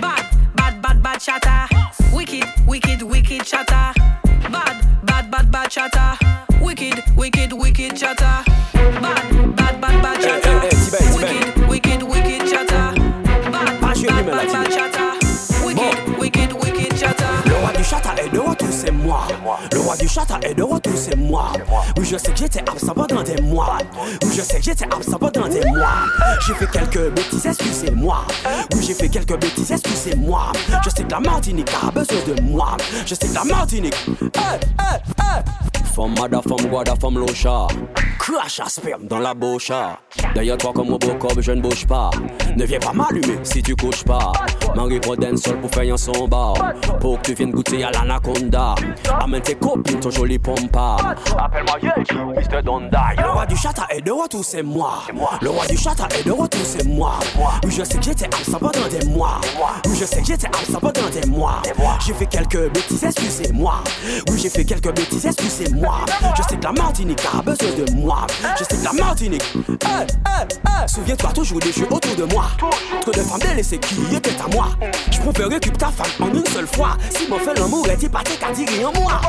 Bad, 0.00 0.26
bad, 0.54 0.80
bad, 0.82 1.02
bad 1.02 1.18
chata. 1.18 1.66
Wicked, 2.12 2.44
wicked, 2.66 3.02
wicked 3.02 3.42
chata. 3.44 3.92
Bad, 4.50 4.76
bad, 5.04 5.30
bad, 5.30 5.50
bad 5.50 5.70
chata. 5.70 6.05
Wicked, 7.26 7.52
wicked, 7.54 7.58
wicked 7.58 7.96
chata. 7.96 8.44
Bad, 9.02 9.56
bad, 9.56 9.80
bad, 9.80 10.00
bad. 10.00 10.24
Eh, 10.24 10.40
eh. 10.46 11.66
Wicked, 11.66 11.68
wicked, 11.68 12.02
wicked. 12.04 12.38
Bad, 12.70 12.94
bad, 13.50 13.80
bad, 13.82 14.52
bad 14.52 14.70
chata. 14.70 15.66
Wicked, 15.66 16.18
wicked, 16.20 16.52
wicked 16.52 16.96
chata. 16.96 17.26
Le 17.44 17.54
roi 17.54 17.72
du 17.72 17.82
chata 17.82 18.14
est 18.22 18.28
de 18.28 18.38
retour, 18.38 18.68
c'est 18.70 18.92
moi. 18.92 19.26
Le 19.72 19.80
roi 19.80 19.96
du 19.96 20.06
chata 20.06 20.38
est 20.42 20.54
de 20.54 20.62
retour, 20.62 20.92
c'est 20.94 21.16
moi. 21.16 21.52
Oui, 21.98 22.06
je 22.08 22.16
sais 22.16 22.30
que 22.30 22.38
j'étais 22.38 22.60
absent 22.60 22.94
pendant 22.94 23.24
des 23.24 23.42
mois. 23.42 23.78
Oui, 24.22 24.30
je 24.32 24.42
sais 24.42 24.58
que 24.58 24.64
j'étais 24.64 24.84
absent 24.84 25.18
pendant 25.18 25.48
des 25.48 25.66
mois. 25.66 26.06
J'ai 26.46 26.54
fait 26.54 26.70
quelques 26.70 27.10
bêtises, 27.10 27.46
excusez-moi. 27.46 28.24
Oui, 28.72 28.84
j'ai 28.86 28.94
fait 28.94 29.08
quelques 29.08 29.36
bêtises, 29.36 29.72
excusez-moi. 29.72 30.52
Je 30.84 30.90
sais 30.90 31.02
que 31.02 31.10
la 31.10 31.18
Martinique 31.18 31.70
a 31.84 31.90
besoin 31.90 32.22
de 32.24 32.40
moi. 32.42 32.76
Je 33.04 33.16
sais 33.16 33.26
que 33.26 33.34
la 33.34 33.42
Martinique. 33.42 33.96
Hey, 34.36 34.60
hey, 34.78 35.00
hey. 35.18 35.42
Femme 35.96 36.14
mada, 36.14 36.42
femme 36.42 36.68
guada, 36.68 36.94
femme 36.94 37.18
locha. 37.18 37.66
Crash 38.18 38.60
à 38.60 38.68
sperme 38.68 39.06
dans 39.06 39.18
la 39.18 39.32
bouche. 39.32 39.72
Derrière 40.34 40.58
toi 40.58 40.70
comme 40.74 40.98
cob, 40.98 41.40
je 41.40 41.52
ne 41.52 41.62
bouge 41.62 41.86
pas. 41.86 42.10
Ne 42.54 42.66
viens 42.66 42.78
pas 42.78 42.92
m'allumer. 42.92 43.38
Si 43.42 43.62
tu 43.62 43.74
couches 43.74 44.04
pas, 44.04 44.30
Marie 44.74 45.00
Poden 45.00 45.38
seul 45.38 45.58
pour 45.58 45.70
faire 45.70 45.94
un 45.94 45.96
son 45.96 46.28
bar. 46.28 46.52
Pour 47.00 47.18
que 47.22 47.28
tu 47.28 47.34
viennes 47.34 47.52
goûter 47.52 47.82
à 47.82 47.90
l'anaconda. 47.92 48.74
Amène 49.20 49.40
tes 49.40 49.54
copines, 49.54 49.98
ton 49.98 50.10
joli 50.10 50.38
pompa. 50.38 50.96
Appelle-moi 51.38 51.78
ou 52.26 52.32
Mr. 52.32 52.62
Donda. 52.62 53.02
Le 53.16 53.30
roi 53.30 53.46
du 53.46 53.56
chata 53.56 53.86
est 53.88 54.02
de 54.02 54.10
retour, 54.10 54.44
c'est 54.44 54.62
moi. 54.62 55.04
Le 55.40 55.48
roi 55.48 55.66
du 55.66 55.78
chata 55.78 56.08
est 56.18 56.26
de 56.26 56.32
retour, 56.32 56.60
c'est 56.62 56.84
moi. 56.84 57.12
Oui, 57.64 57.70
je 57.70 57.84
sais 57.84 57.96
que 57.96 58.04
j'étais 58.04 58.26
absent 58.26 58.58
pendant 58.58 58.88
des 58.90 59.06
mois. 59.06 59.40
Oui, 59.86 59.96
je 59.98 60.04
sais 60.04 60.20
que 60.20 60.26
j'étais 60.26 60.48
absent 60.48 60.78
pendant 60.78 61.08
des 61.08 61.26
mois. 61.26 61.62
J'ai 62.06 62.12
fait 62.12 62.26
quelques 62.26 62.70
bêtises, 62.70 63.02
excusez-moi. 63.02 63.82
Oui, 64.28 64.38
j'ai 64.42 64.50
fait 64.50 64.64
quelques 64.64 64.94
bêtises, 64.94 65.24
excusez-moi. 65.24 65.85
Je 66.36 66.42
sais 66.42 66.56
que 66.56 66.64
la 66.64 66.72
Martinique 66.72 67.20
a 67.32 67.42
besoin 67.42 67.70
de 67.70 67.92
moi. 67.92 68.26
Je 68.58 68.64
sais 68.64 68.76
que 68.76 68.84
la 68.84 68.92
Martinique. 68.92 69.54
Souviens-toi 70.86 71.30
toujours 71.32 71.60
des 71.60 71.72
jeux 71.72 71.88
autour 71.90 72.14
de 72.16 72.24
moi. 72.32 72.44
Trop 73.02 73.10
de 73.10 73.20
femmes 73.20 73.40
délaissées 73.40 73.78
qui 73.78 74.14
étaient 74.14 74.36
à 74.40 74.48
moi. 74.54 74.68
Je 75.10 75.18
préfère 75.18 75.48
récupérer 75.48 75.78
ta 75.78 75.88
femme 75.88 76.28
en 76.28 76.34
une 76.34 76.46
seule 76.46 76.66
fois. 76.66 76.90
Si 77.10 77.28
mon 77.28 77.38
fait 77.38 77.58
l'amour 77.58 77.86
dit 77.98 78.08
pas 78.08 78.22
qu'à 78.22 78.52
dire 78.52 78.68
en 78.88 79.00
moi. 79.00 79.20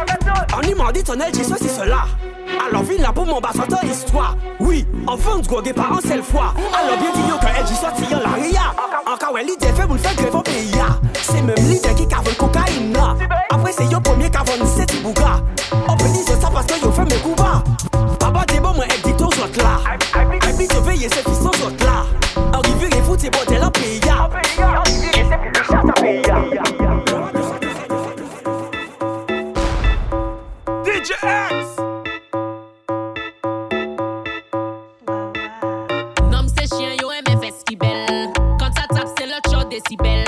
On 0.58 0.62
y 0.62 0.74
m'a 0.74 0.92
dit 0.92 1.04
ton 1.04 1.20
elle 1.20 1.34
ceci, 1.34 1.70
cela. 1.70 2.06
Alors 2.68 2.84
viens 2.84 3.02
là 3.02 3.12
pour 3.14 3.26
mon 3.26 3.40
bas 3.40 3.52
ton 3.54 3.88
histoire. 3.88 4.36
Oui, 4.60 4.86
enfin 5.08 5.40
de 5.40 5.48
goguer 5.48 5.74
pas 5.74 5.90
en 5.92 6.02
seule 6.02 6.24
fois. 6.24 6.54
Alors 6.74 6.98
bien 6.98 7.12
dit 7.14 7.30
yo 7.30 7.38
que 7.38 7.46
elle 7.58 7.66
dit 7.66 7.76
sorti 7.76 8.04
en 8.14 8.20
la 8.20 8.36
ria. 8.36 8.74
Encore 9.06 9.38
elle 9.38 9.48
l'idée 9.48 9.68
fait 9.68 9.86
vous 9.86 9.94
le 9.94 10.00
faire 10.00 10.16
grève 10.16 10.36
au 10.36 10.42
pays. 10.42 10.72
C'est 11.22 11.42
même 11.42 11.56
l'idée 11.58 11.94
qui 11.96 12.08
cave 12.08 12.26
le 12.26 12.34
cocaïne. 12.34 12.98
Après 13.50 13.72
c'est 13.72 13.86
yo 13.86 14.00
premier 14.00 14.30
cavon 14.30 14.66
c'est 14.76 15.02
bouga. 15.02 15.44
Open 15.90 16.12
this 16.12 16.26
ça 16.26 16.50
parce 16.52 16.66
que 16.66 16.84
yo 16.84 16.92
fais 16.92 17.06
mes 17.06 17.20
coups. 17.22 17.42
Papa 18.20 18.46
des 18.48 18.56
elle 18.56 19.02
dit 19.02 19.14
là. 19.58 19.80
De 20.58 20.80
veiller 20.86 21.10
ses 21.10 21.24
aux 21.30 21.46
autres 21.46 21.86
là. 21.86 22.06
Arrivé, 22.54 22.90
les 22.90 23.02
fous, 23.02 23.16
c'est 23.18 23.30
bon, 23.30 23.40
t'es 23.48 23.58
la. 23.58 23.68
Arrivé, 23.68 25.12
les 25.14 25.24
fils, 25.24 25.30
c'est 25.54 25.72
ça, 25.72 25.82
pays. 26.02 26.22
DJ 30.84 31.12
X! 31.24 31.78
Nom 36.32 36.48
se 36.48 36.76
chien 36.76 36.92
yo 37.02 37.12
aime 37.12 37.40
fès 37.42 37.64
Quand 38.60 38.72
ça 38.76 38.88
tape 38.90 39.10
c'est 39.18 39.28
l'autre 39.28 39.50
shot 39.50 39.70
décibel 39.70 40.27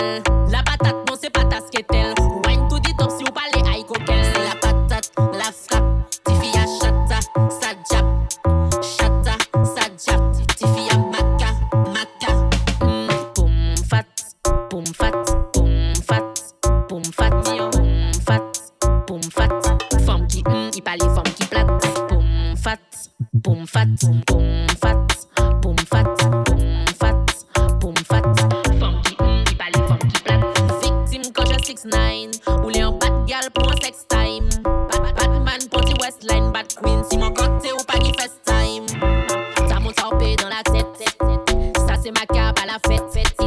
fit, 42.87 43.01
fit, 43.13 43.38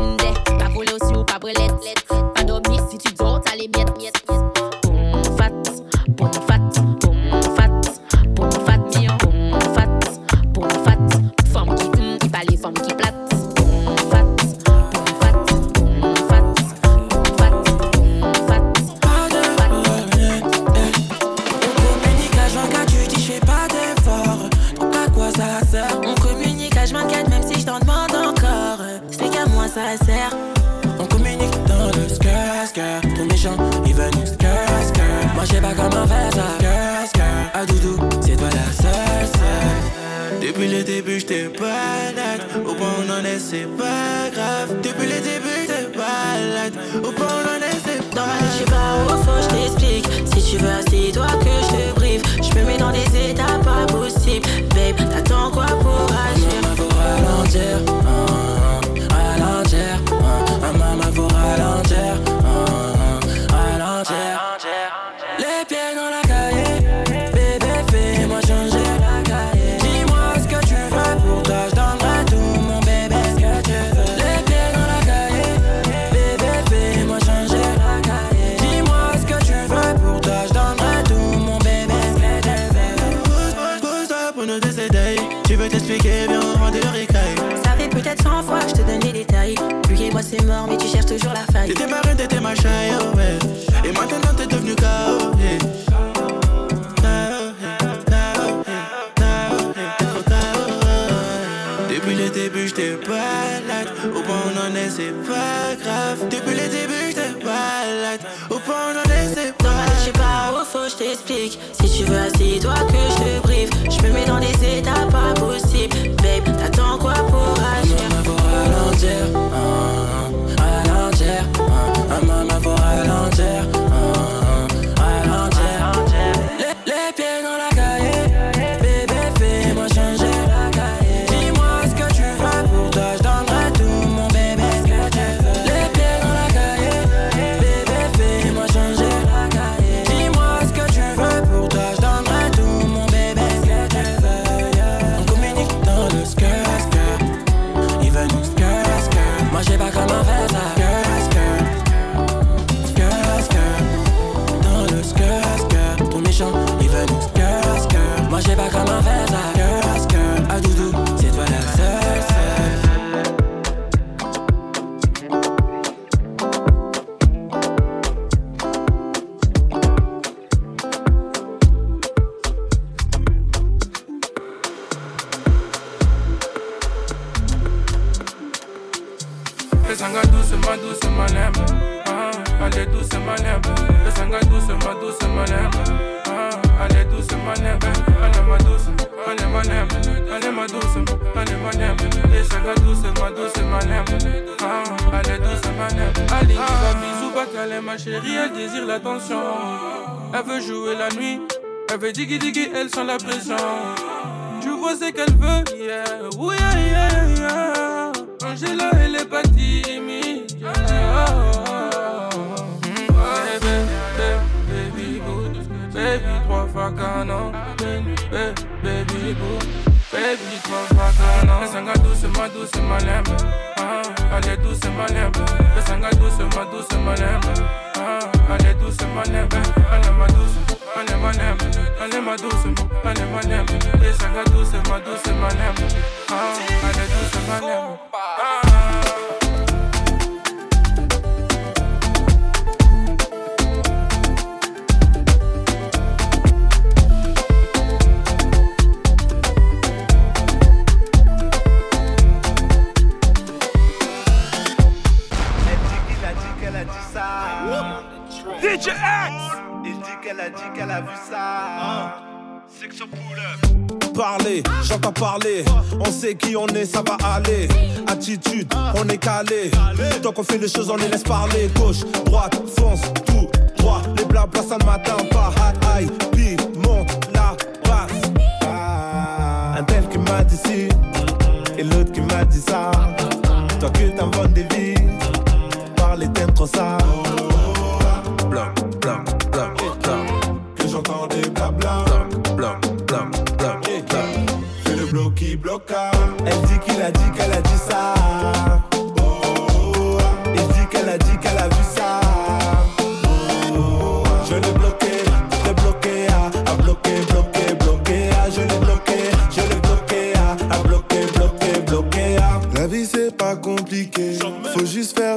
Jiggy 202.23 202.39
Diggy, 202.39 202.71
elle 202.73 202.89
sent 202.89 203.03
la 203.03 203.19
présence. 203.19 203.92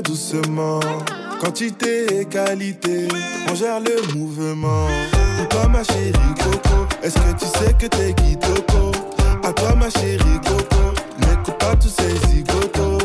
doucement. 0.05 0.79
Quantité 1.39 2.21
et 2.21 2.25
qualité, 2.25 3.07
on 3.51 3.55
gère 3.55 3.79
le 3.79 4.15
mouvement. 4.15 4.87
Pour 5.37 5.47
toi, 5.49 5.67
ma 5.67 5.83
chérie 5.83 6.13
Coco, 6.37 6.87
est-ce 7.03 7.15
que 7.15 7.31
tu 7.37 7.45
sais 7.45 7.73
que 7.73 7.87
t'es 7.87 8.13
Guitoko? 8.13 8.91
À 9.43 9.51
toi, 9.51 9.75
ma 9.75 9.89
chérie 9.89 10.39
Coco, 10.45 10.93
n'écoute 11.19 11.57
pas 11.59 11.75
tous 11.75 11.89
ces 11.89 12.15
zigotos. 12.29 13.04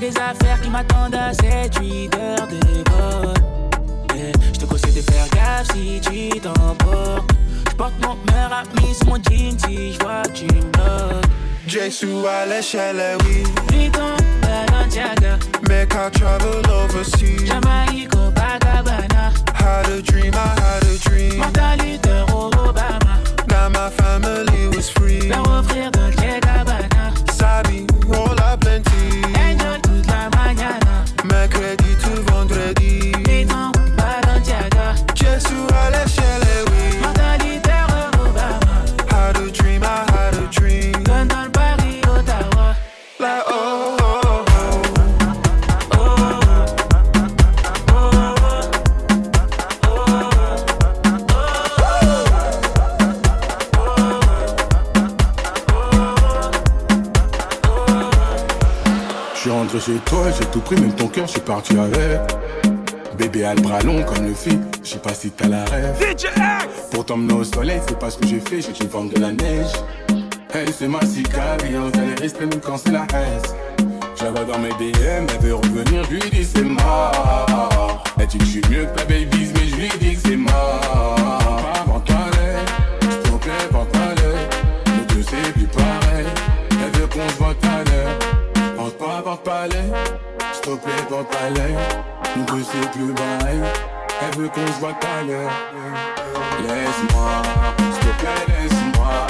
J'ai 0.00 0.10
des 0.10 0.16
affaires 0.20 0.60
qui 0.60 0.70
m'attendent 0.70 1.16
à 1.16 1.32
7-8 1.32 2.16
heures 2.16 2.46
de 2.46 2.60
vol. 2.92 3.34
Je 4.52 4.58
te 4.60 4.64
conseille 4.64 4.92
de 4.92 5.00
faire 5.00 5.28
gaffe 5.30 5.66
si 5.74 6.00
tu 6.00 6.40
t'emportes. 6.40 7.32
J'porte 7.68 7.94
mon 8.02 8.16
meilleur 8.30 8.52
ami 8.52 8.94
sur 8.94 9.08
mon 9.08 9.16
jean 9.16 9.58
si 9.58 9.94
j'vois 9.94 10.22
que 10.22 10.28
tu 10.28 10.44
me 10.44 10.60
bloques. 10.70 11.24
Jesu 11.66 12.06
à 12.28 12.46
l'échelle, 12.46 13.02
oui. 13.24 13.42
Vuitton, 13.72 14.14
Balenciaga. 14.40 15.36
Make 15.68 15.92
I 15.94 16.10
travel 16.12 16.62
overseas. 16.70 17.44
Jamaïque, 17.46 18.08
Copacabana. 18.10 19.32
Had 19.54 19.88
a 19.90 20.00
dream, 20.00 20.32
I 20.32 20.60
had 20.60 20.84
a 20.84 20.98
dream. 21.08 21.42
Luther, 21.84 22.24
Obama. 22.28 23.18
Now 23.48 23.68
my 23.70 23.90
family 23.90 24.68
was 24.76 24.88
free. 24.90 25.28
Leur 25.28 25.42
offrir 25.42 25.90
Dolce 25.90 26.38
Gabbana. 26.40 27.32
Sabi, 27.32 27.84
all 28.14 28.38
a 28.38 28.56
plenty. 28.56 28.88
my 31.30 31.46
credit 31.48 31.77
chez 59.88 59.98
toi, 60.04 60.26
j'ai 60.38 60.44
tout 60.46 60.60
pris, 60.60 60.76
même 60.76 60.92
ton 60.92 61.08
cœur, 61.08 61.26
je 61.26 61.32
suis 61.32 61.40
parti 61.40 61.72
avec. 61.78 62.20
Bébé 63.16 63.44
a 63.44 63.54
le 63.54 63.62
bras 63.62 63.80
long 63.80 64.02
comme 64.04 64.26
le 64.26 64.34
fit, 64.34 64.58
je 64.84 64.90
sais 64.90 64.98
pas 64.98 65.14
si 65.14 65.30
t'as 65.30 65.48
la 65.48 65.64
rêve. 65.64 65.96
Pour 66.90 67.06
t'emmener 67.06 67.32
au 67.32 67.42
soleil, 67.42 67.80
c'est 67.88 67.98
pas 67.98 68.10
ce 68.10 68.18
que 68.18 68.26
j'ai 68.26 68.40
fait, 68.40 68.60
j'ai 68.60 68.84
une 68.84 68.90
forme 68.90 69.08
de 69.08 69.18
la 69.18 69.32
neige. 69.32 69.72
Elle 70.52 70.72
c'est 70.72 70.88
ma 70.88 71.00
cicario, 71.00 71.90
elle 71.94 72.10
est 72.10 72.20
restée 72.20 72.44
même 72.44 72.60
quand 72.60 72.76
c'est 72.76 72.92
la 72.92 73.06
haine. 73.14 73.40
Vois 74.18 74.44
dans 74.44 74.58
mes 74.58 74.68
DM, 74.68 75.26
elle 75.26 75.40
veut 75.40 75.54
revenir, 75.54 76.04
je 76.04 76.16
lui 76.16 76.30
dis 76.30 76.44
c'est 76.44 76.62
mort. 76.62 78.04
Elle 78.20 78.26
dit 78.26 78.38
que 78.38 78.44
je 78.44 78.50
suis 78.50 78.62
mieux 78.70 78.84
que 78.84 78.98
ta 78.98 79.04
baby, 79.06 79.52
mais 79.54 79.66
je 79.68 79.76
lui 79.76 79.88
dis 80.00 80.14
que 80.16 80.28
c'est 80.28 80.36
mort. 80.36 81.64
S'il 83.00 83.20
te 83.20 83.36
plaît, 83.36 83.68
pas 83.72 84.14
l'œil. 84.20 84.48
Nous 84.86 85.14
deux 85.14 85.22
c'est 85.22 85.52
plus 85.54 85.66
pareil, 85.66 86.26
elle 86.72 87.00
veut 87.00 87.06
qu'on 87.06 87.28
se 87.28 87.38
voit 87.38 87.54
tout 87.54 87.68
à 87.68 87.84
l'heure. 87.90 88.27
Porte 88.88 88.98
pas, 88.98 89.22
porte 89.22 89.44
pas 89.44 89.68
l'œil, 89.68 89.92
s'il 90.54 90.62
te 90.62 90.76
plaît, 90.76 90.92
porte 91.10 91.28
pas 91.28 91.50
l'œil. 91.50 91.76
Nous 92.36 92.44
deux 92.44 92.64
c'est 92.64 92.90
plus 92.92 93.12
pareil, 93.12 93.60
elle 94.22 94.38
veut 94.40 94.48
qu'on 94.48 94.66
se 94.66 94.80
voit 94.80 94.96
à 95.18 95.22
l'heure. 95.24 95.50
Laisse-moi, 96.62 97.42
s'il 97.76 98.00
te 98.00 98.12
plaît, 98.18 98.44
laisse-moi. 98.48 99.26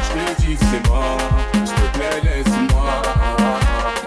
Je 0.00 0.08
te 0.12 0.42
dis 0.42 0.54
que 0.54 0.64
c'est 0.70 0.88
mort, 0.88 1.18
s'il 1.64 1.74
te 1.74 1.98
plaît, 1.98 2.20
laisse-moi. 2.22 3.02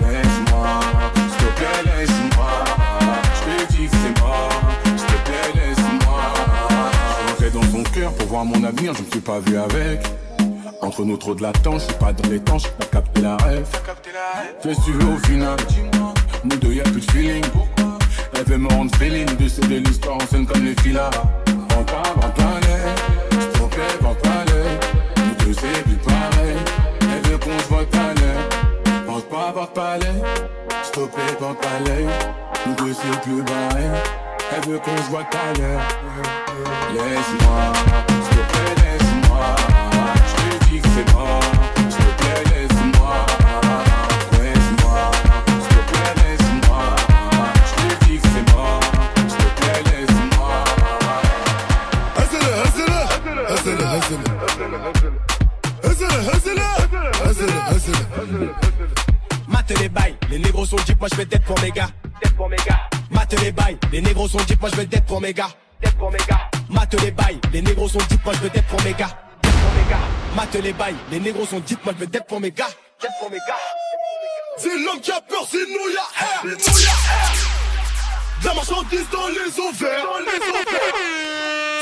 Laisse-moi, 0.10 0.80
s'il 1.16 1.38
te 1.38 1.50
plaît, 1.58 1.84
laisse-moi. 1.86 2.52
Je 3.34 3.42
te 3.44 3.74
dis 3.74 3.88
que 3.88 3.96
c'est 3.98 4.22
mort, 4.22 4.62
s'il 4.86 5.06
te 5.06 5.18
plaît, 5.26 5.50
laisse-moi. 5.56 6.24
Je 7.20 7.30
rentrais 7.30 7.50
dans 7.50 7.84
ton 7.84 7.84
cœur 7.92 8.14
pour 8.14 8.28
voir 8.28 8.46
mon 8.46 8.64
avenir, 8.64 8.94
je 8.94 9.02
me 9.02 9.12
suis 9.12 9.20
pas 9.20 9.40
vu 9.40 9.58
avec. 9.58 10.08
Entre 10.80 11.04
nous 11.04 11.18
trop 11.18 11.36
de 11.36 11.42
latence, 11.42 11.82
je 11.82 11.88
suis 11.88 11.96
pas 11.96 12.14
dans 12.14 12.30
les 12.30 12.40
temps, 12.40 12.58
j'ai 12.58 12.70
pas 12.70 12.86
capté 12.86 13.22
la 13.22 13.36
rêve. 13.36 13.68
Qu'est-ce 14.62 14.80
que 14.80 14.86
tu 14.86 14.92
veux 14.92 15.14
au 15.14 15.18
final 15.26 15.58
Nous 16.44 16.58
deux 16.58 16.74
y'a 16.74 16.84
plus 16.84 17.02
de 17.02 17.12
feeling. 17.12 17.44
Elle 18.34 18.44
veut 18.46 18.58
me 18.58 18.68
rendre 18.70 18.96
féline, 18.98 19.26
de 19.26 19.48
c'est 19.48 19.68
de 19.68 19.78
l'histoire 19.78 20.18
en 20.18 20.28
scène 20.28 20.46
comme 20.46 20.64
les 20.64 20.76
filas. 20.82 21.10
Pas 21.10 22.60
l'œil, 22.68 22.96
s'il 23.32 23.50
te 23.50 23.76
plaît, 23.76 23.98
l'œil. 24.46 24.78
Nous 25.18 25.46
deux 25.46 25.54
c'est 25.54 25.84
plus 25.84 25.96
pareil, 25.96 26.58
elle 27.02 27.32
veut 27.32 27.38
qu'on 27.38 27.60
se 27.60 27.68
voit 27.70 27.86
à 27.94 28.14
l'heure. 28.14 29.08
Rentre 29.08 29.28
pas, 29.28 29.52
rentre 29.56 29.72
pas 29.74 29.98
l'œil, 29.98 30.22
s'il 30.84 30.92
te 30.92 31.00
l'œil. 31.90 32.08
Nous 32.66 32.76
deux 32.76 32.94
c'est 32.94 33.22
plus 33.22 33.44
pareil, 33.44 33.90
elle 34.52 34.70
veut 34.70 34.80
qu'on 34.80 34.98
se 34.98 35.10
voit 35.10 35.22
à 35.22 35.58
l'heure. 35.58 35.82
Laisse-moi, 36.94 37.74
s'il 38.24 38.38
laisse-moi. 38.82 39.56
Je 40.28 40.58
te 40.58 40.66
dis 40.70 40.80
que 40.82 40.88
c'est 40.90 41.14
mort, 41.14 41.40
Mate 59.48 59.80
les 59.80 59.90
bails, 59.90 60.16
les 60.30 60.40
négros 60.40 60.66
sont 60.66 60.76
deep, 60.78 61.00
moi 61.00 61.10
je 61.12 61.18
vais 61.18 61.26
dead 61.26 61.44
pour 61.44 61.60
mes 61.62 61.72
gars. 61.72 61.90
Pour. 62.36 62.50
Mate 63.12 63.42
les 63.42 63.52
bails, 63.52 63.78
les 63.92 64.02
négros 64.02 64.28
sont 64.28 64.38
deep, 64.40 64.60
moi 64.62 64.70
je 64.72 64.76
vais 64.78 64.86
dead 64.86 65.06
pour 65.06 65.22
mes 65.22 65.34
gars. 65.34 65.50
Dead 65.82 65.94
pour 65.94 66.12
mes 66.12 66.18
gars. 66.20 66.50
Mate 66.70 66.96
les 67.02 67.12
bails, 67.12 67.40
les 67.54 67.62
négros 67.62 67.88
sont 67.90 68.00
deep, 68.10 68.24
moi 68.24 68.34
je 68.34 68.40
vais 68.40 68.50
dead 68.50 68.64
pour 68.66 68.82
mes 68.84 68.94
gars. 68.94 69.10
Pour 69.42 70.62
les 70.62 70.74
les 71.12 71.20
négros 71.20 71.46
sont 71.46 71.60
deep, 71.60 71.84
moi 71.84 71.94
je 71.96 72.00
vais 72.02 72.08
dead 72.08 72.24
pour 72.28 72.40
mes 72.40 72.52
gars. 72.52 72.68
C'est 74.58 74.78
l'homme 74.80 75.00
qui 75.00 75.12
a 75.12 75.22
peur, 75.22 75.46
c'est 75.50 75.58
nous, 75.58 75.90
y'a 75.94 76.26
air. 76.26 76.42
Nous, 76.44 76.50
y'a 76.50 76.90
air. 76.90 77.58
De 78.42 78.48
la 78.48 78.54
marchandise 78.54 79.10
dans 79.12 79.28
les 79.28 79.60
ovaires. 79.60 80.06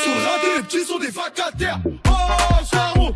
Sur 0.03 0.13
le 0.13 0.21
radis, 0.25 0.57
les 0.57 0.63
petits 0.63 0.85
sont 0.85 0.99
des 0.99 1.09
vacataires. 1.09 1.79
Oh, 2.07 2.65
Charo. 2.69 3.13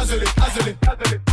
azele, 0.00 0.24
azele, 0.46 0.76
azele. 0.86 1.25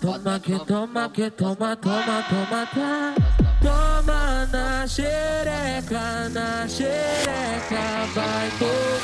Toma 0.00 0.40
que 0.40 0.58
toma 0.66 1.08
que 1.08 1.30
toma, 1.30 1.76
toma, 1.76 2.24
toma, 2.28 2.66
tá. 2.74 3.14
Toma 3.62 4.46
na 4.52 4.86
xereca, 4.86 6.28
na 6.30 6.68
xereca 6.68 8.06
vai 8.14 8.50
tomar. 8.58 8.94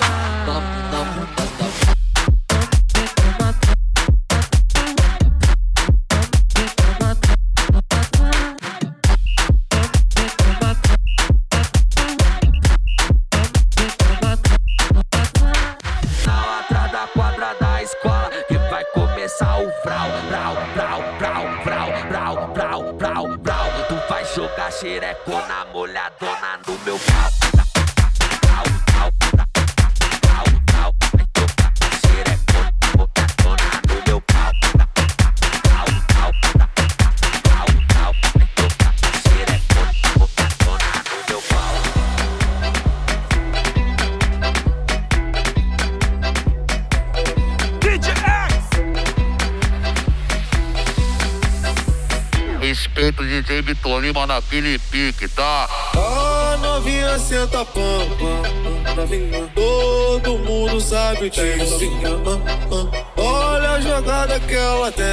Olha 63.16 63.70
a 63.72 63.80
jogada 63.80 64.40
que 64.40 64.54
ela 64.54 64.90
tem. 64.90 65.06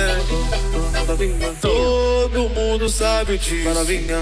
Todo 1.59 2.49
mundo 2.49 2.87
sabe 2.87 3.37
disso. 3.37 3.65
Maravilha. 3.65 4.21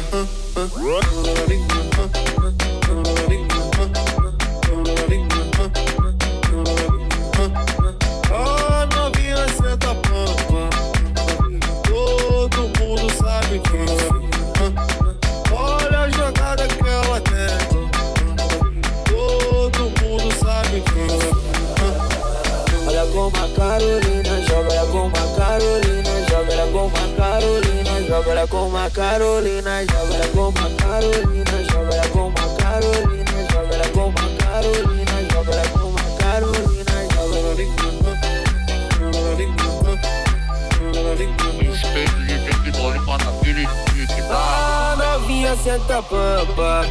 senta 45.75 46.01
pampa. 46.01 46.85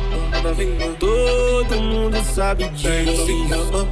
Todo 0.99 1.81
mundo 1.81 2.23
sabe 2.23 2.69
disso. 2.71 3.89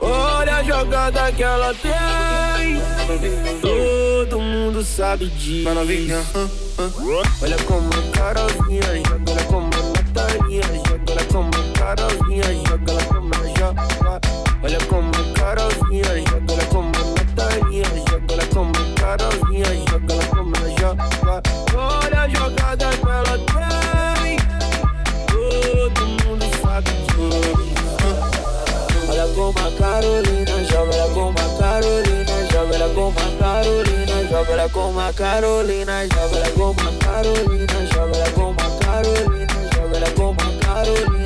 Olha 0.00 0.56
a 0.56 0.62
jogada 0.62 1.30
que 1.32 1.42
ela 1.42 1.74
tem. 1.74 2.80
Todo 3.60 4.40
mundo 4.40 4.82
sabe 4.82 5.26
disso. 5.26 5.68
Olha 7.42 7.56
como 7.66 7.90
a 7.92 8.16
Carolzinha 8.16 9.02
joga, 9.06 9.32
olha 9.32 9.44
como 9.44 9.70
a 9.74 9.82
Natalinha 9.92 10.62
joga, 10.62 11.12
olha 11.12 11.24
como 11.30 11.50
a 11.54 11.78
Carolzinha 11.78 12.44
joga. 12.44 12.63
como 29.44 29.58
a 29.58 29.70
Carolina, 29.76 30.52
joga 30.70 30.94
ela 30.94 31.08
como 31.12 31.38
a 31.38 31.58
Carolina, 31.58 32.32
joga 32.50 32.76
ela 32.76 32.88
como 32.94 33.20
a 33.20 33.38
Carolina, 33.38 34.28
joga 34.30 34.52
ela 34.54 34.68
como 34.70 35.00
a 35.00 35.12
Carolina, 35.12 36.06
joga 36.08 36.36
ela 36.38 36.50
como 36.52 36.80
a 36.80 36.98
Carolina, 37.04 37.86
joga 37.92 38.16
ela 38.16 38.30
como 38.32 38.60
a 38.60 38.78
Carolina, 38.78 39.70
joga 39.74 39.96
ela 39.98 40.10
como 40.14 40.40
a 40.40 40.64
Carolina. 40.64 41.23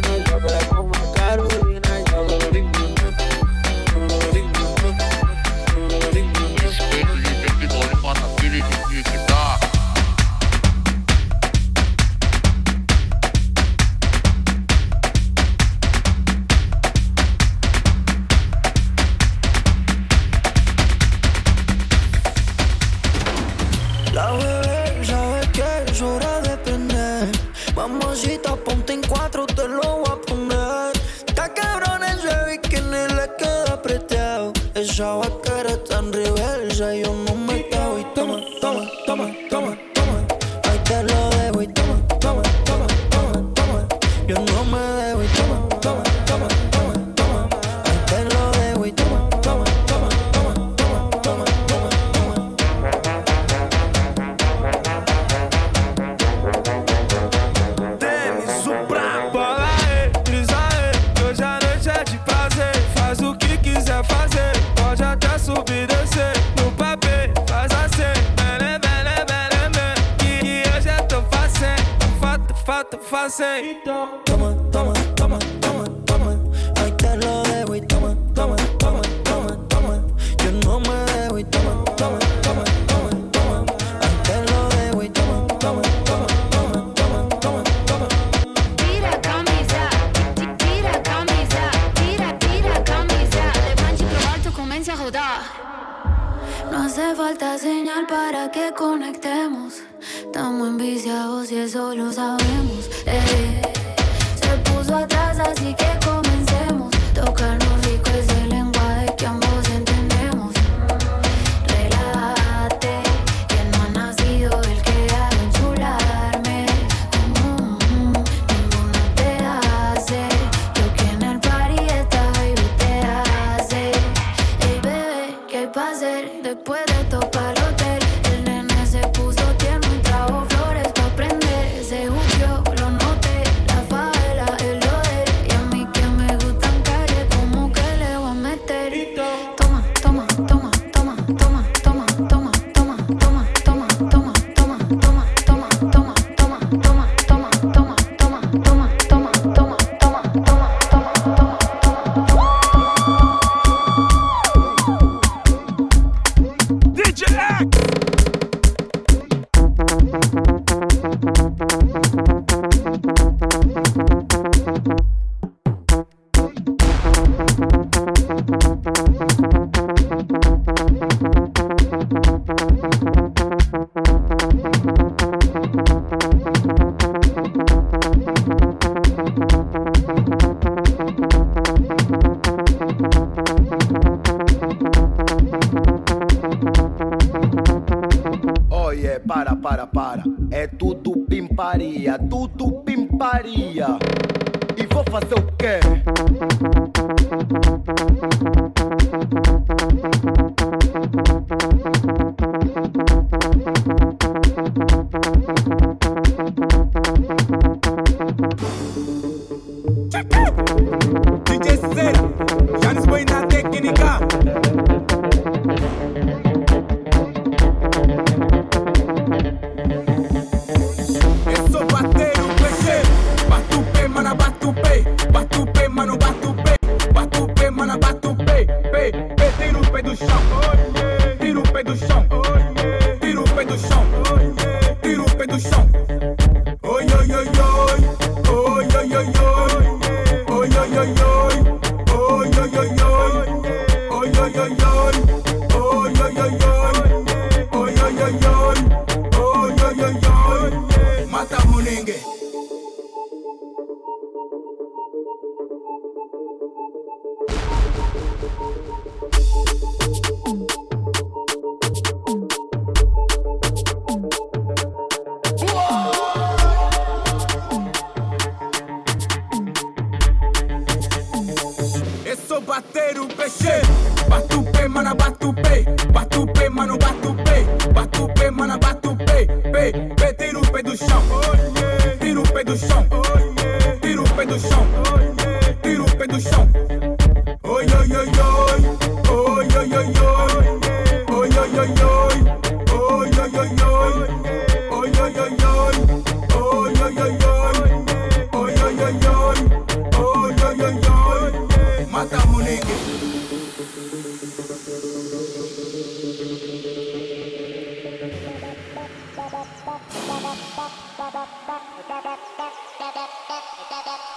Dr. 302.31 302.47
Munigi. 302.49 302.95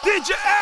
DJ 0.03 0.60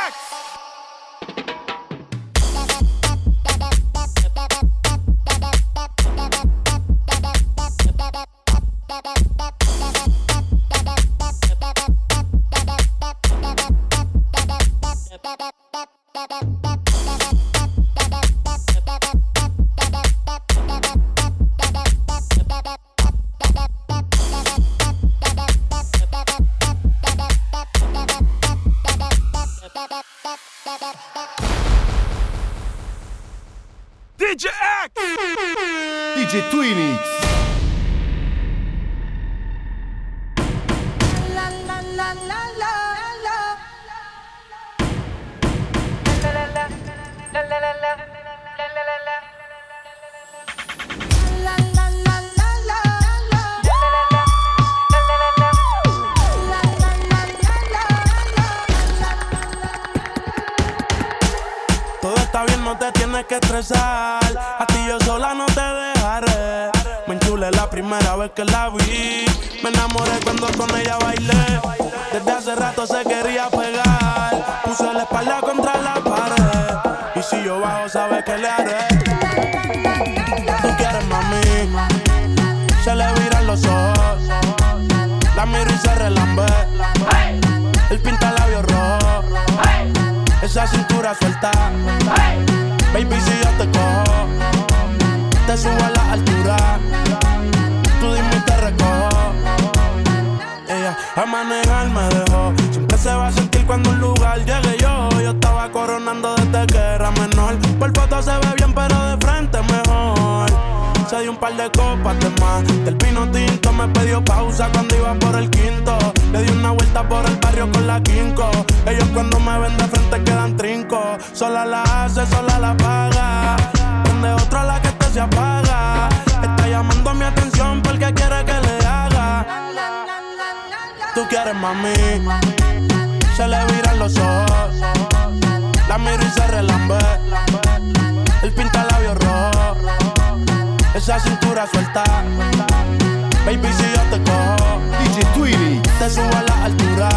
subo 146.10 146.36
a 146.36 146.42
la 146.42 146.66
altura. 146.66 147.10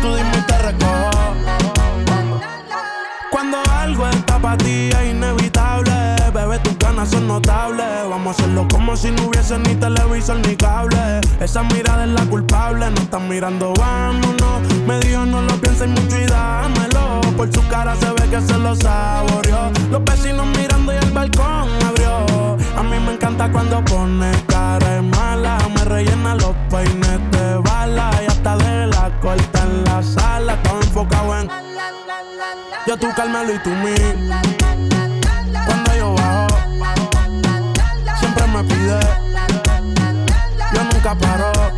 Tú 0.00 0.14
dime 0.14 0.38
y 0.38 0.42
te 0.42 0.58
recojo. 0.58 1.34
Cuando 3.30 3.58
algo 3.70 4.06
está 4.08 4.38
para 4.38 4.56
ti 4.56 4.90
es 4.90 5.10
inevitable, 5.10 5.92
bebé, 6.32 6.58
tus 6.60 6.78
ganas 6.78 7.10
son 7.10 7.26
notables. 7.26 7.86
Vamos 8.08 8.28
a 8.28 8.30
hacerlo 8.42 8.66
como 8.70 8.96
si 8.96 9.10
no 9.10 9.26
hubiese 9.26 9.58
ni 9.58 9.74
televisor 9.74 10.38
ni 10.46 10.56
cable. 10.56 11.20
Esa 11.40 11.62
mirada 11.64 12.04
es 12.04 12.10
la 12.10 12.24
culpable, 12.26 12.90
no 12.90 13.00
están 13.00 13.28
mirando, 13.28 13.72
vámonos. 13.74 14.62
Me 14.86 14.98
dijo 15.00 15.26
no 15.26 15.42
lo 15.42 15.60
pienses 15.60 15.88
mucho 15.88 16.16
y 16.20 16.26
dámelo. 16.26 17.20
Por 17.36 17.52
su 17.52 17.66
cara 17.68 17.94
se 17.96 18.10
ve 18.12 18.28
que 18.30 18.40
se 18.40 18.56
lo 18.56 18.74
saboreó. 18.76 19.70
Los 19.90 20.04
vecinos 20.04 20.46
mirando 20.56 20.92
y 20.92 20.96
el 20.96 21.10
balcón 21.10 21.68
abrió. 21.86 22.56
A 22.76 22.82
mí 22.82 22.98
me 23.04 23.14
encanta 23.14 23.50
cuando 23.50 23.84
pone 23.84 24.30
cara 24.46 24.88
mala, 25.02 25.58
me 25.74 25.84
rellena 25.84 26.34
los 26.34 26.54
peinetes 26.70 27.37
y 27.96 28.26
hasta 28.26 28.56
de 28.56 28.86
la 28.86 29.10
corta 29.20 29.62
en 29.62 29.84
la 29.84 30.02
sala. 30.02 30.54
Estaba 30.54 30.80
enfocado 30.80 31.38
en 31.38 31.48
yo 32.86 32.96
tú 32.96 33.06
Carmelo 33.14 33.54
y 33.54 33.58
tú 33.58 33.70
mí. 33.70 33.94
Cuando 35.66 35.94
yo 35.94 36.14
bajo, 36.14 36.46
siempre 38.18 38.46
me 38.46 38.64
pide. 38.64 39.00
Yo 40.74 40.84
nunca 40.84 41.14
paro. 41.14 41.77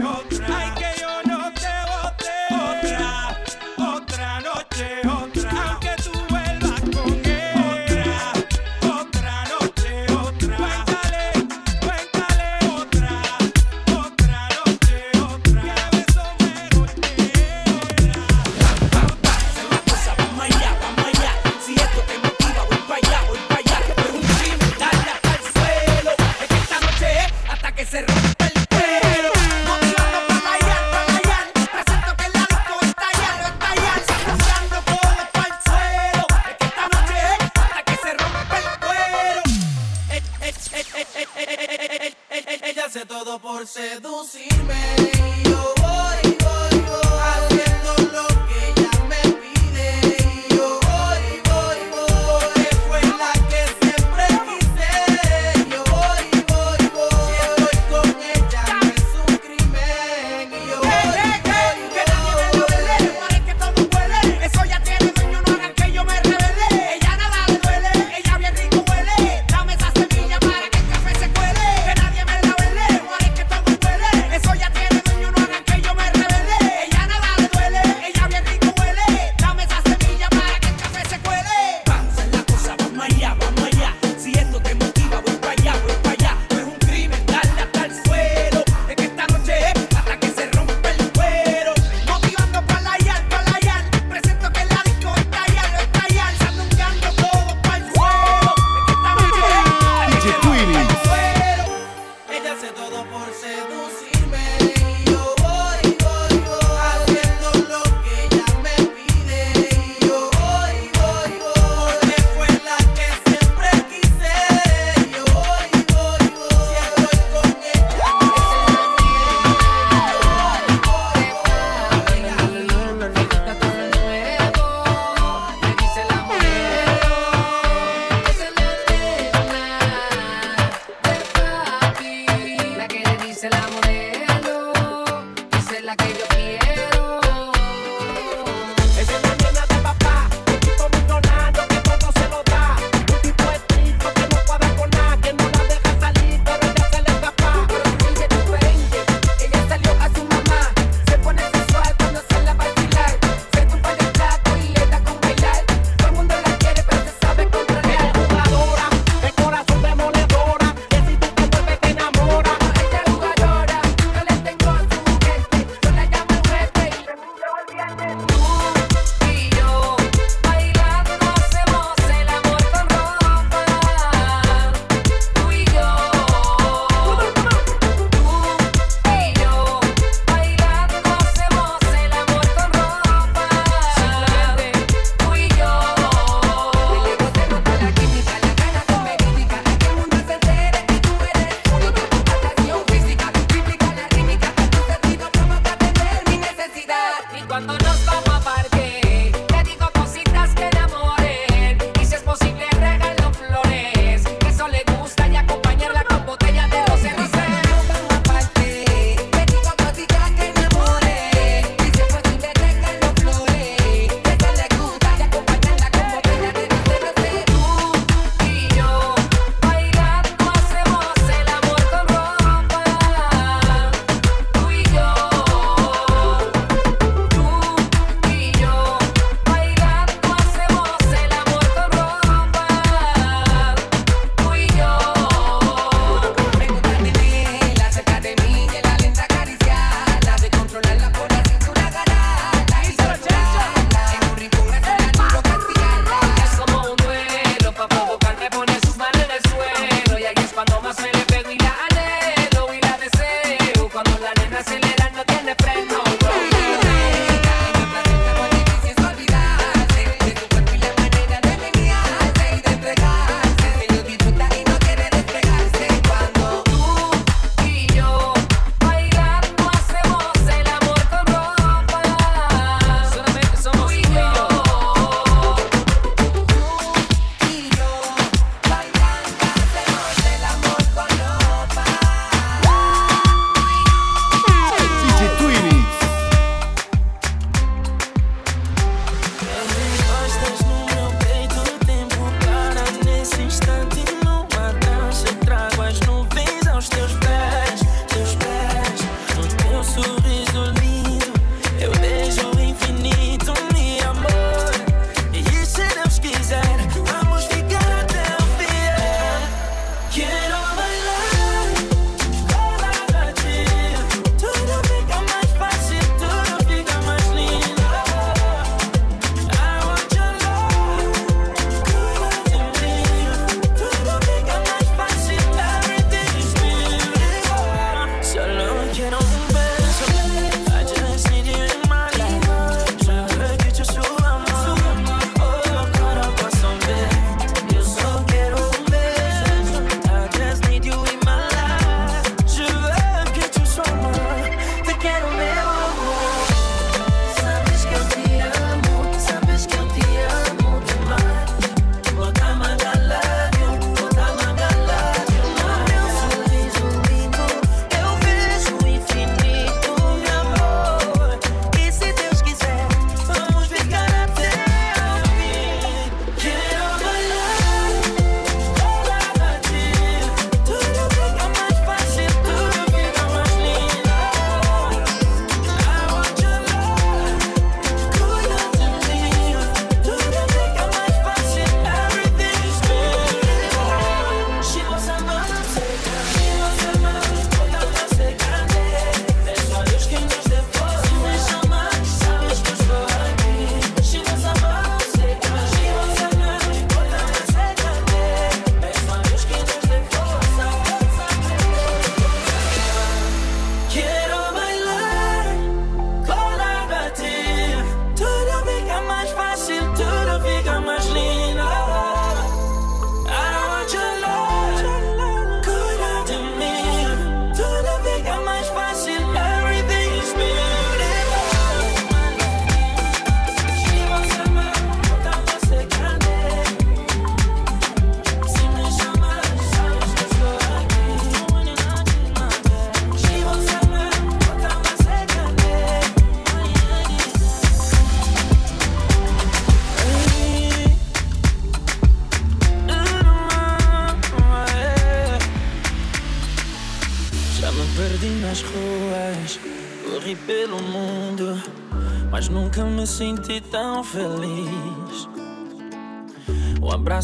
otra. 0.00 0.58
Hay 0.58 0.81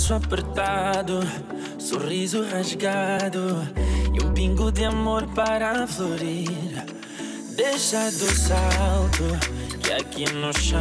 Abraço 0.09 0.15
apertado, 0.15 1.21
sorriso 1.79 2.43
rasgado 2.43 3.69
e 4.15 4.25
um 4.25 4.33
pingo 4.33 4.73
de 4.73 4.87
amor 4.87 5.27
para 5.35 5.87
florir. 5.87 6.49
Deixa 7.55 8.11
do 8.13 8.31
salto 8.35 9.25
que 9.83 9.93
aqui 9.93 10.25
no 10.33 10.51
chão 10.59 10.81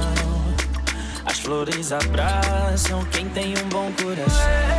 as 1.25 1.39
flores 1.39 1.91
abraçam 1.91 3.03
quem 3.11 3.27
tem 3.27 3.53
um 3.57 3.67
bom 3.67 3.91
coração. 4.01 4.76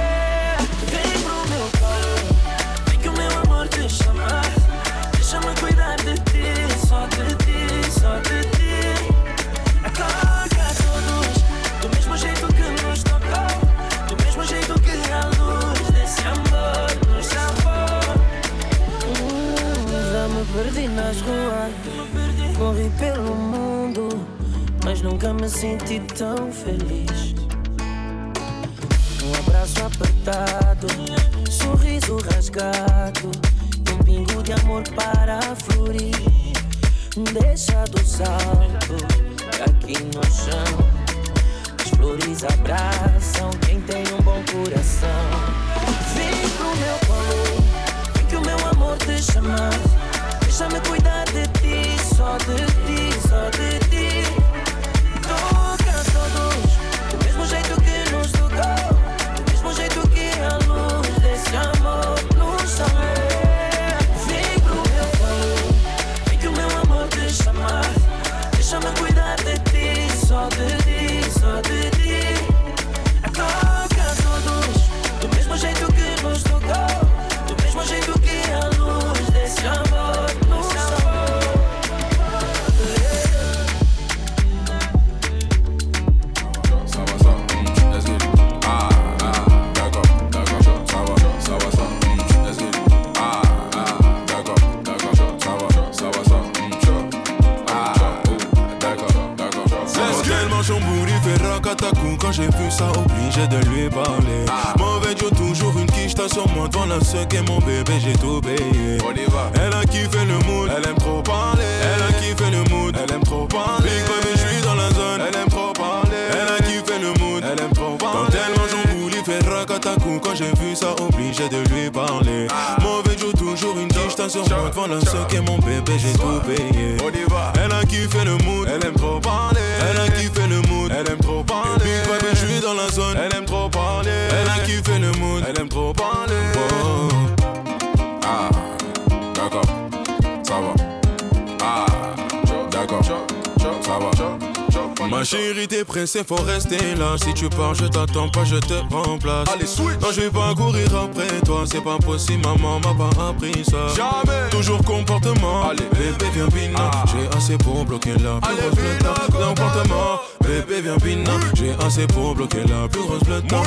Faut 146.25 146.43
rester 146.43 146.95
là. 146.97 147.17
Si 147.23 147.33
tu 147.35 147.49
pars, 147.49 147.75
je 147.75 147.87
t'attends 147.87 148.29
pas, 148.29 148.45
je 148.45 148.57
te 148.57 148.75
remplace. 148.91 149.49
Allez, 149.53 149.67
switch. 149.67 150.01
Non, 150.01 150.09
je 150.13 150.23
vais 150.23 150.31
pas 150.31 150.55
courir 150.55 150.89
après 150.95 151.41
toi, 151.45 151.65
c'est 151.71 151.83
pas 151.83 151.99
possible, 151.99 152.43
maman 152.47 152.81
m'a 152.81 152.95
pas 152.95 153.29
appris 153.29 153.65
ça. 153.65 153.89
Jamais. 153.95 154.51
Toujours 154.51 154.83
comportement. 154.85 155.69
Allez, 155.71 155.89
bébé, 155.93 156.27
viens 156.35 156.49
bina. 156.49 156.91
J'ai 157.07 157.37
assez 157.37 157.59
pour 157.59 157.85
bloquer 157.85 158.15
la 158.23 158.41
plus 158.41 158.57
grosse 158.57 158.75
bleuta. 158.75 159.15
Comportement. 159.27 160.21
Bébé, 160.41 160.81
viens 160.83 160.97
bina. 160.97 161.33
J'ai 161.55 161.75
assez 161.85 162.07
pour 162.07 162.35
bloquer 162.35 162.65
la 162.69 162.89
plus 162.89 163.03
grosse 163.03 163.23
bleuta. 163.25 163.63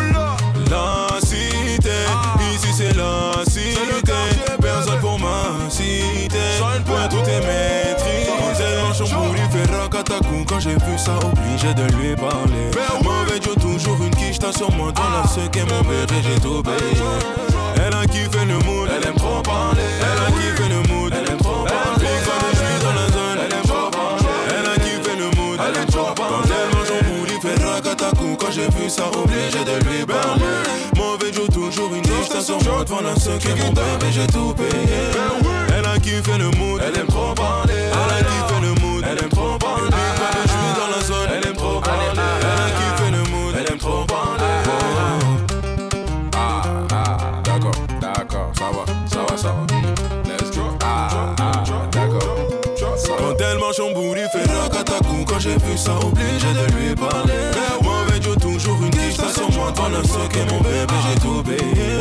La 0.69 1.19
cité, 1.19 1.89
ici 2.53 2.67
c'est 2.75 2.95
la 2.95 3.43
cité. 3.45 4.13
Personne 4.61 4.99
pour 4.99 5.19
ma 5.19 5.69
cité. 5.69 6.39
Point 6.85 7.07
tout 7.09 7.17
est 7.17 7.41
maîtrisé. 7.41 8.30
Fait 9.05 9.75
racatacou. 9.75 10.45
Quand 10.47 10.59
j'ai 10.59 10.75
vu 10.75 10.97
ça, 10.97 11.13
obligé 11.25 11.73
de 11.73 11.83
lui 11.97 12.15
parler. 12.15 12.69
Mauvais 13.03 13.39
Dieu, 13.39 13.53
toujours 13.55 13.97
une 14.01 14.11
quiche, 14.11 14.39
t'as 14.39 14.53
sur 14.53 14.71
moi. 14.71 14.91
Dans 14.91 15.09
la 15.09 15.27
ce 15.27 15.47
qu'est 15.49 15.65
mon 15.65 15.81
bébé, 15.81 16.21
j'ai 16.23 16.39
tout 16.39 16.61
payé. 16.61 17.01
Elle 17.75 17.95
a 17.95 18.05
kiffé 18.05 18.45
le 18.45 18.59
mood, 18.59 18.89
elle 18.95 19.07
aime 19.07 19.15
trop 19.15 19.41
parler. 19.41 19.81
Elle 19.99 20.21
a 20.21 20.31
kiffé 20.37 20.69
le 20.69 20.93
mood, 20.93 21.11
elle 21.11 21.31
aime 21.31 21.37
trop 21.37 21.65
parler. 21.65 22.07
Femme, 22.23 22.49
je 22.51 22.57
suis 22.57 22.79
dans 22.83 22.93
la 22.93 23.07
zone, 23.09 23.39
elle 23.43 23.53
aime 23.53 23.63
trop 23.63 23.89
parler. 23.89 24.25
Elle 24.49 24.69
a 24.69 24.75
kiffé 24.75 25.15
le 25.17 25.25
mood, 25.25 25.59
elle 25.59 25.81
aime 25.81 25.89
trop 25.89 26.13
parler. 26.13 26.35
Quand 26.35 26.49
elle 26.53 26.69
mange 26.77 26.91
en 26.91 27.01
boule, 27.09 27.29
il 27.29 27.41
fait 27.41 27.63
racatacou. 27.63 28.37
Quand 28.39 28.51
j'ai 28.51 28.69
vu 28.69 28.89
ça, 28.89 29.09
obligé 29.11 29.65
de 29.65 29.89
lui 29.89 30.05
parler. 30.05 30.61
Toujours 31.53 31.93
une 31.93 32.41
sur 32.41 32.61
moi. 32.63 32.83
Devant 32.83 33.01
la 33.01 33.15
ce 33.15 33.31
qu'est 33.37 33.55
mon 33.55 33.69
bébé, 33.69 34.11
j'ai 34.11 34.27
tout 34.27 34.53
payé. 34.53 34.69
Elle 35.77 35.85
a 35.85 35.99
kiffé 35.99 36.37
le 36.37 36.49
mood, 36.57 36.81
elle 36.83 36.99
aime 36.99 37.07
trop 37.07 37.33
parler. 37.33 37.73
Elle 37.73 38.13
a 38.13 38.19
kiffé 38.19 38.61
le 38.61 38.73
mood, 38.81 39.05
elle 39.09 39.23
aime 39.23 39.29
trop 39.29 39.57
parler. 39.57 39.89
Je 40.43 40.49
suis 40.49 40.73
dans 40.79 40.95
la 40.95 41.03
zone, 41.03 41.29
elle 41.35 41.47
aime 41.47 41.55
trop 41.55 41.79
parler. 41.79 42.05
Elle 42.13 42.61
a 42.61 42.69
kiffé 42.77 43.11
le 43.11 43.23
mood, 43.31 43.55
elle 43.59 43.71
aime 43.71 43.77
trop 43.77 44.05
parler. 44.05 44.43
Ah, 46.35 46.61
ah, 46.91 47.17
d'accord, 47.43 47.71
d'accord, 47.99 48.51
ça 48.57 48.65
va, 48.71 48.85
ça 49.09 49.25
va, 49.29 49.37
ça 49.37 49.47
va. 49.49 49.65
Let's 50.29 50.55
go. 50.55 50.63
Ah, 50.83 51.35
ah, 51.39 51.63
d'accord. 51.91 52.51
Quand 53.17 53.35
elle 53.39 53.59
marche 53.59 53.79
en 53.79 53.89
il 53.89 54.27
fait 54.31 54.47
Quand 55.31 55.39
j'ai 55.39 55.55
vu 55.55 55.77
ça, 55.77 55.95
obligé 55.95 56.47
de 56.53 56.75
lui 56.75 56.93
parler. 56.93 57.55
Mauvais 57.81 58.19
Dieu, 58.19 58.35
toujours 58.35 58.77
une 58.81 58.91
moi 59.55 59.71
Devant 59.71 59.87
la 59.87 60.03
ce 60.03 60.27
qu'est 60.27 60.45
mon 60.51 60.59
bébé, 60.59 60.93
j'ai 61.07 61.19
tout 61.21 61.41
payé 61.41 61.99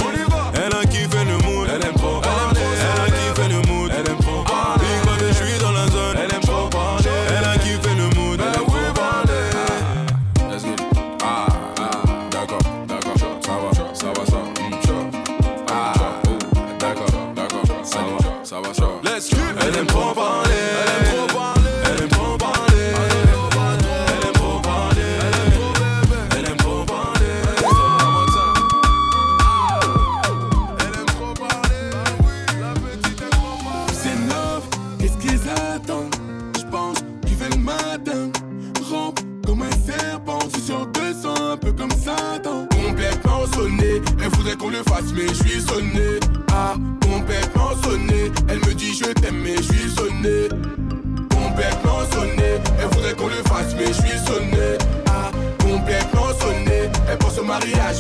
Elle 0.52 0.74
a 0.74 0.84
kiffé 0.84 1.24
le 1.24 1.38
mood, 1.46 1.59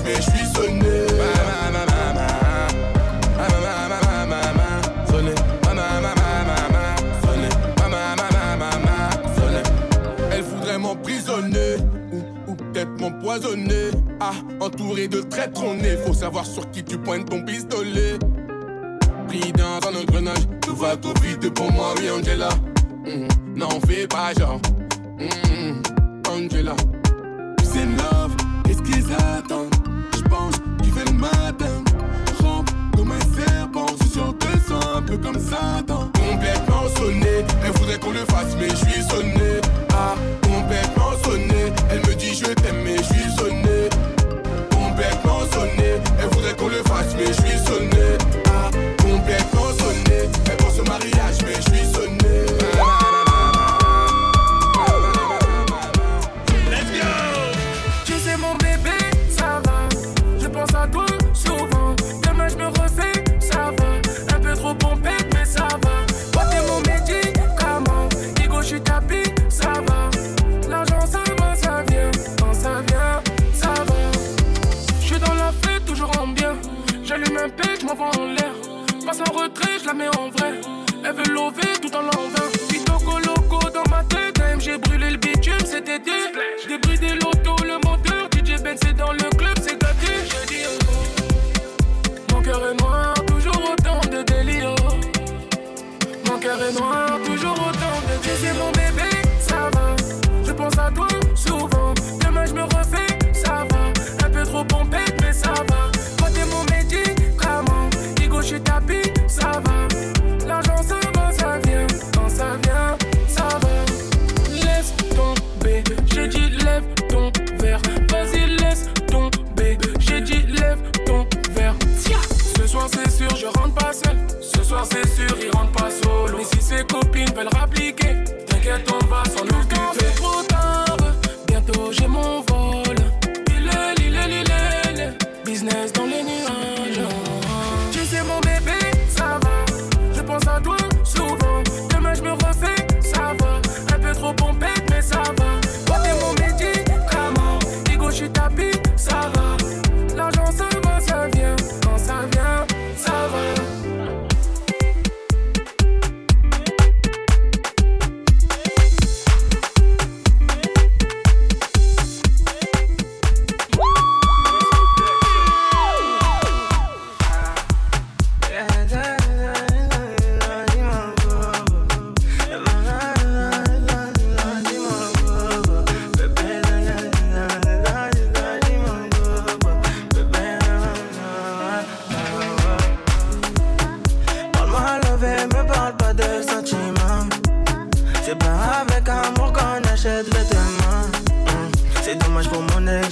je 0.04 0.30
vais 0.30 0.44
sonner. 0.54 1.06
Elle 10.32 10.42
voudrait 10.42 10.78
m'emprisonner 10.78 11.76
ou, 12.48 12.54
peut-être 12.54 13.00
m'empoisonner. 13.00 13.90
Ah, 14.20 14.32
entouré 14.60 15.08
de 15.08 15.20
traîtres, 15.20 15.62
on 15.64 15.78
est. 15.78 15.96
Faut 16.06 16.14
savoir 16.14 16.46
sur 16.46 16.70
qui 16.70 16.82
tu 16.82 16.98
pointes 16.98 17.28
ton 17.28 17.42
pistolet. 17.42 18.18
Pris 19.28 19.52
dans 19.52 19.88
un 19.88 20.00
engrenage, 20.00 20.46
tout 20.60 20.76
va 20.76 20.96
trop 20.96 21.14
vite 21.22 21.52
pour 21.54 21.70
moi, 21.72 21.94
oui, 21.98 22.10
Angela. 22.10 22.48
Hmm, 23.04 23.28
n'en 23.56 23.80
fais 23.86 24.06
pas, 24.06 24.32
genre. 24.38 24.60
Hmm, 25.18 25.82
peu 35.10 35.16
comme 35.18 35.34
Complètement 35.34 36.88
sonné, 36.96 37.44
elle 37.64 37.72
voudrait 37.72 37.98
qu'on 37.98 38.12
le 38.12 38.24
fasse, 38.26 38.56
mais 38.58 38.68
je 38.68 38.76
suis 38.76 39.02
sonné. 39.02 39.60
Ah, 39.92 40.14
complètement 40.42 41.12
sonné, 41.24 41.72
elle 41.90 41.98
me 42.00 42.14
dit 42.14 42.34
je 42.34 42.52
t'aime, 42.54 42.82
mais 42.84 42.96
je 42.96 43.09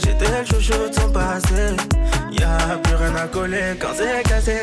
J'étais 0.02 0.26
le 0.26 0.44
chouchou 0.44 0.88
de 0.88 0.94
son 0.94 1.10
passé. 1.10 1.76
Y'a 2.32 2.76
plus 2.82 2.94
rien 2.94 3.14
à 3.14 3.26
coller 3.28 3.76
quand 3.80 3.94
c'est 3.94 4.22
cassé, 4.28 4.62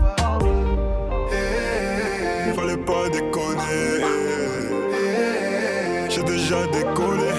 Pas 2.77 3.09
déconner. 3.09 4.05
J'ai 6.09 6.23
déjà 6.23 6.65
décollé. 6.67 7.31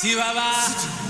Chihuahua. 0.00 1.09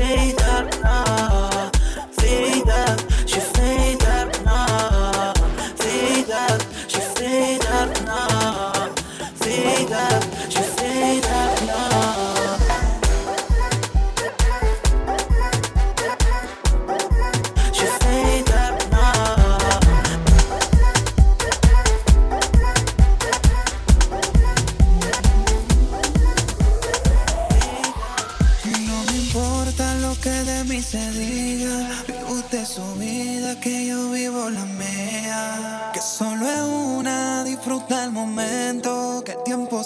meditar. 0.00 1.09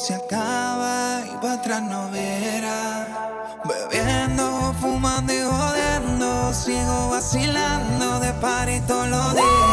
Se 0.04 0.14
acaba 0.14 1.22
y 1.24 1.34
para 1.38 1.54
atrás 1.54 1.82
no. 1.82 2.10
Bebiendo, 3.64 4.74
fumando 4.78 5.32
y 5.32 5.40
jodiendo, 5.40 6.52
sigo 6.52 7.08
vacilando 7.08 8.20
de 8.20 8.34
par 8.34 8.68
y 8.68 8.80
todos 8.80 9.08
los 9.08 9.34
días. 9.34 9.63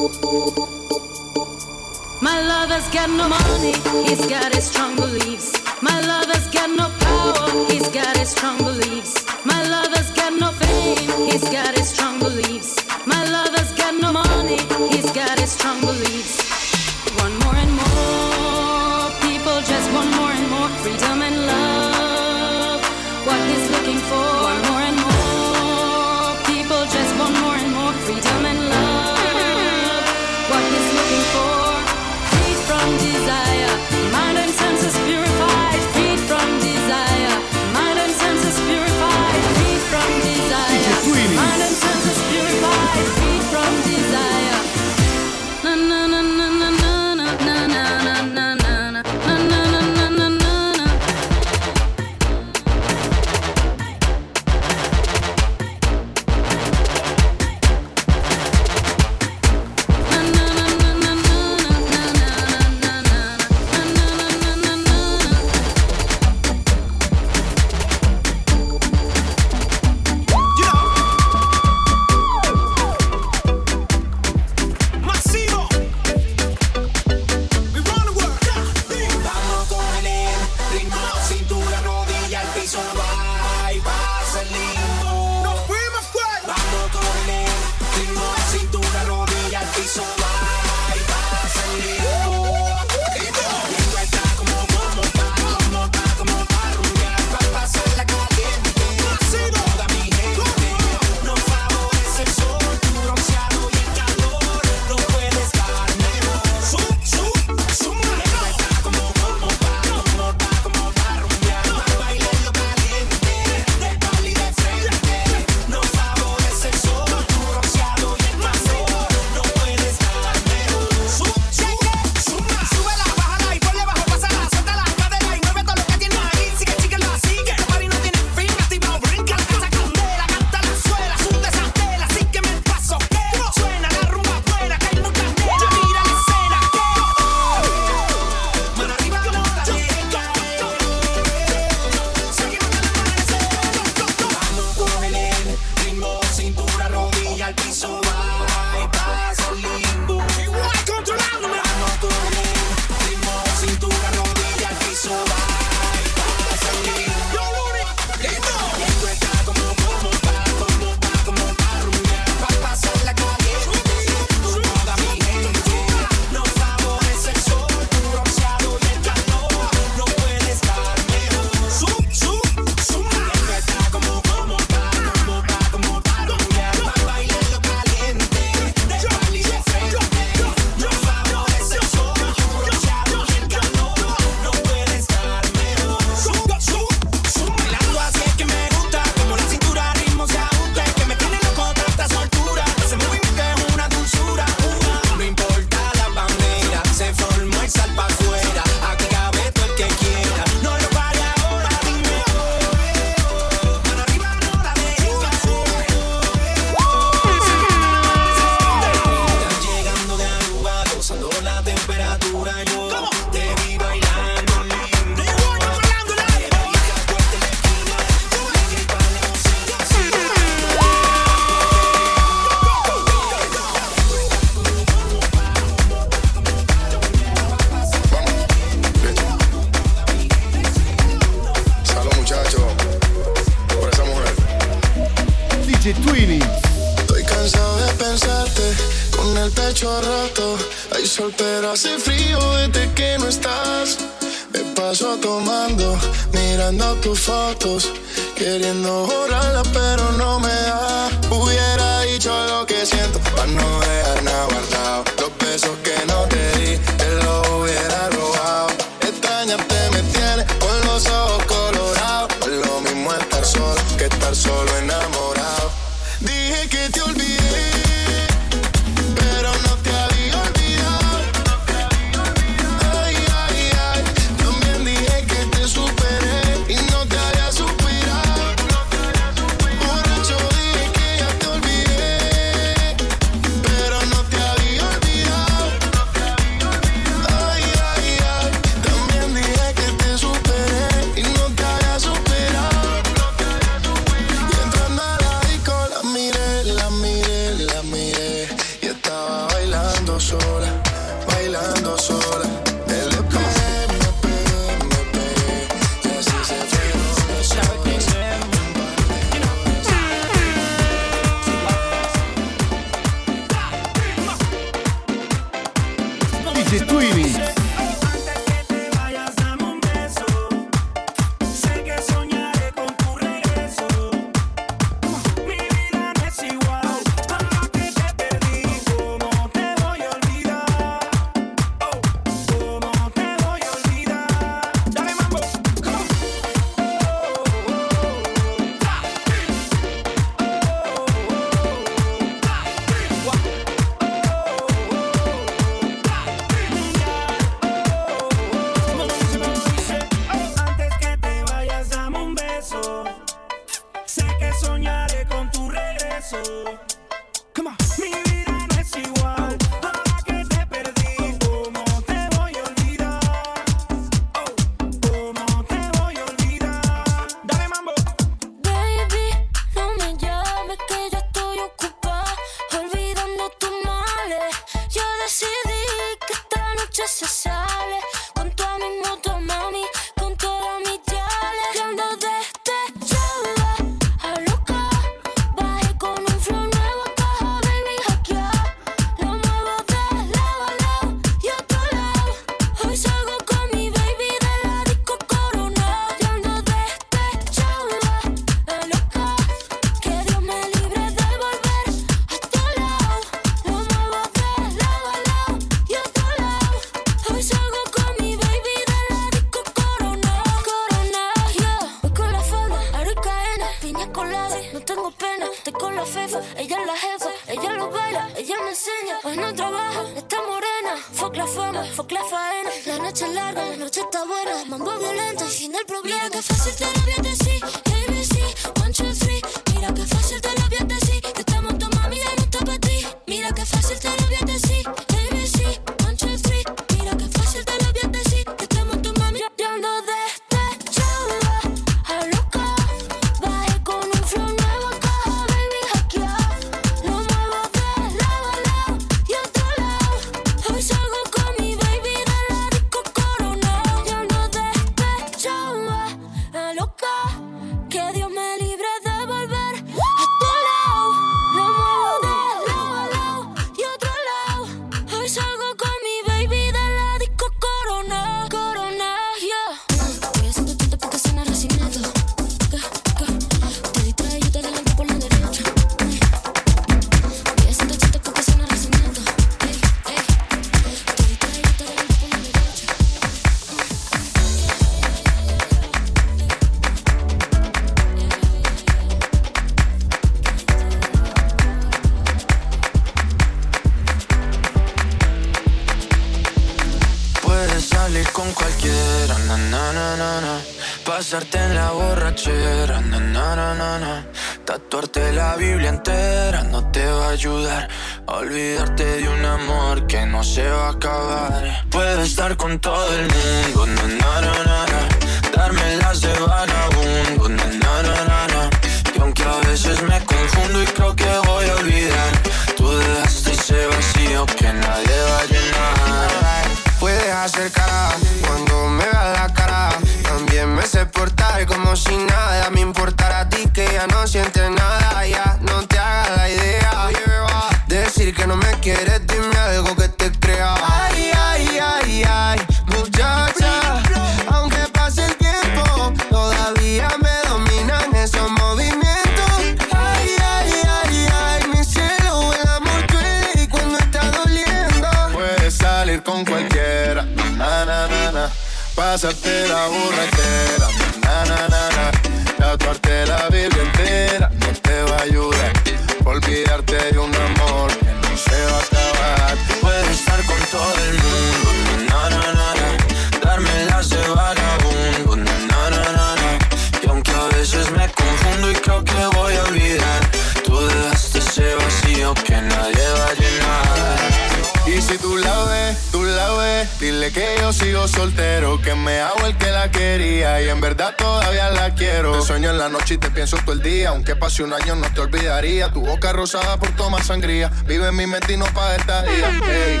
Y 590.62 590.68
en 590.68 590.80
verdad 590.80 591.14
todavía 591.16 591.70
la 591.70 591.94
quiero. 591.94 592.32
Te 592.32 592.46
sueño 592.46 592.70
en 592.70 592.78
la 592.78 592.88
noche 592.88 593.14
y 593.14 593.18
te 593.18 593.30
pienso 593.30 593.56
todo 593.58 593.72
el 593.72 593.82
día, 593.82 594.10
aunque 594.10 594.34
pase 594.36 594.62
un 594.62 594.72
año 594.72 594.94
no 594.96 595.06
te 595.12 595.20
olvidaría. 595.20 595.92
Tu 595.92 596.00
boca 596.00 596.32
rosada 596.32 596.78
por 596.78 596.90
tomar 596.96 597.22
sangría, 597.22 597.70
vive 597.86 598.08
en 598.08 598.16
mi 598.16 598.26
mente 598.26 598.54
y 598.54 598.56
no 598.56 598.64
pa' 598.66 598.96
esta 598.96 599.22
día. 599.22 599.48
Ey, 599.68 600.00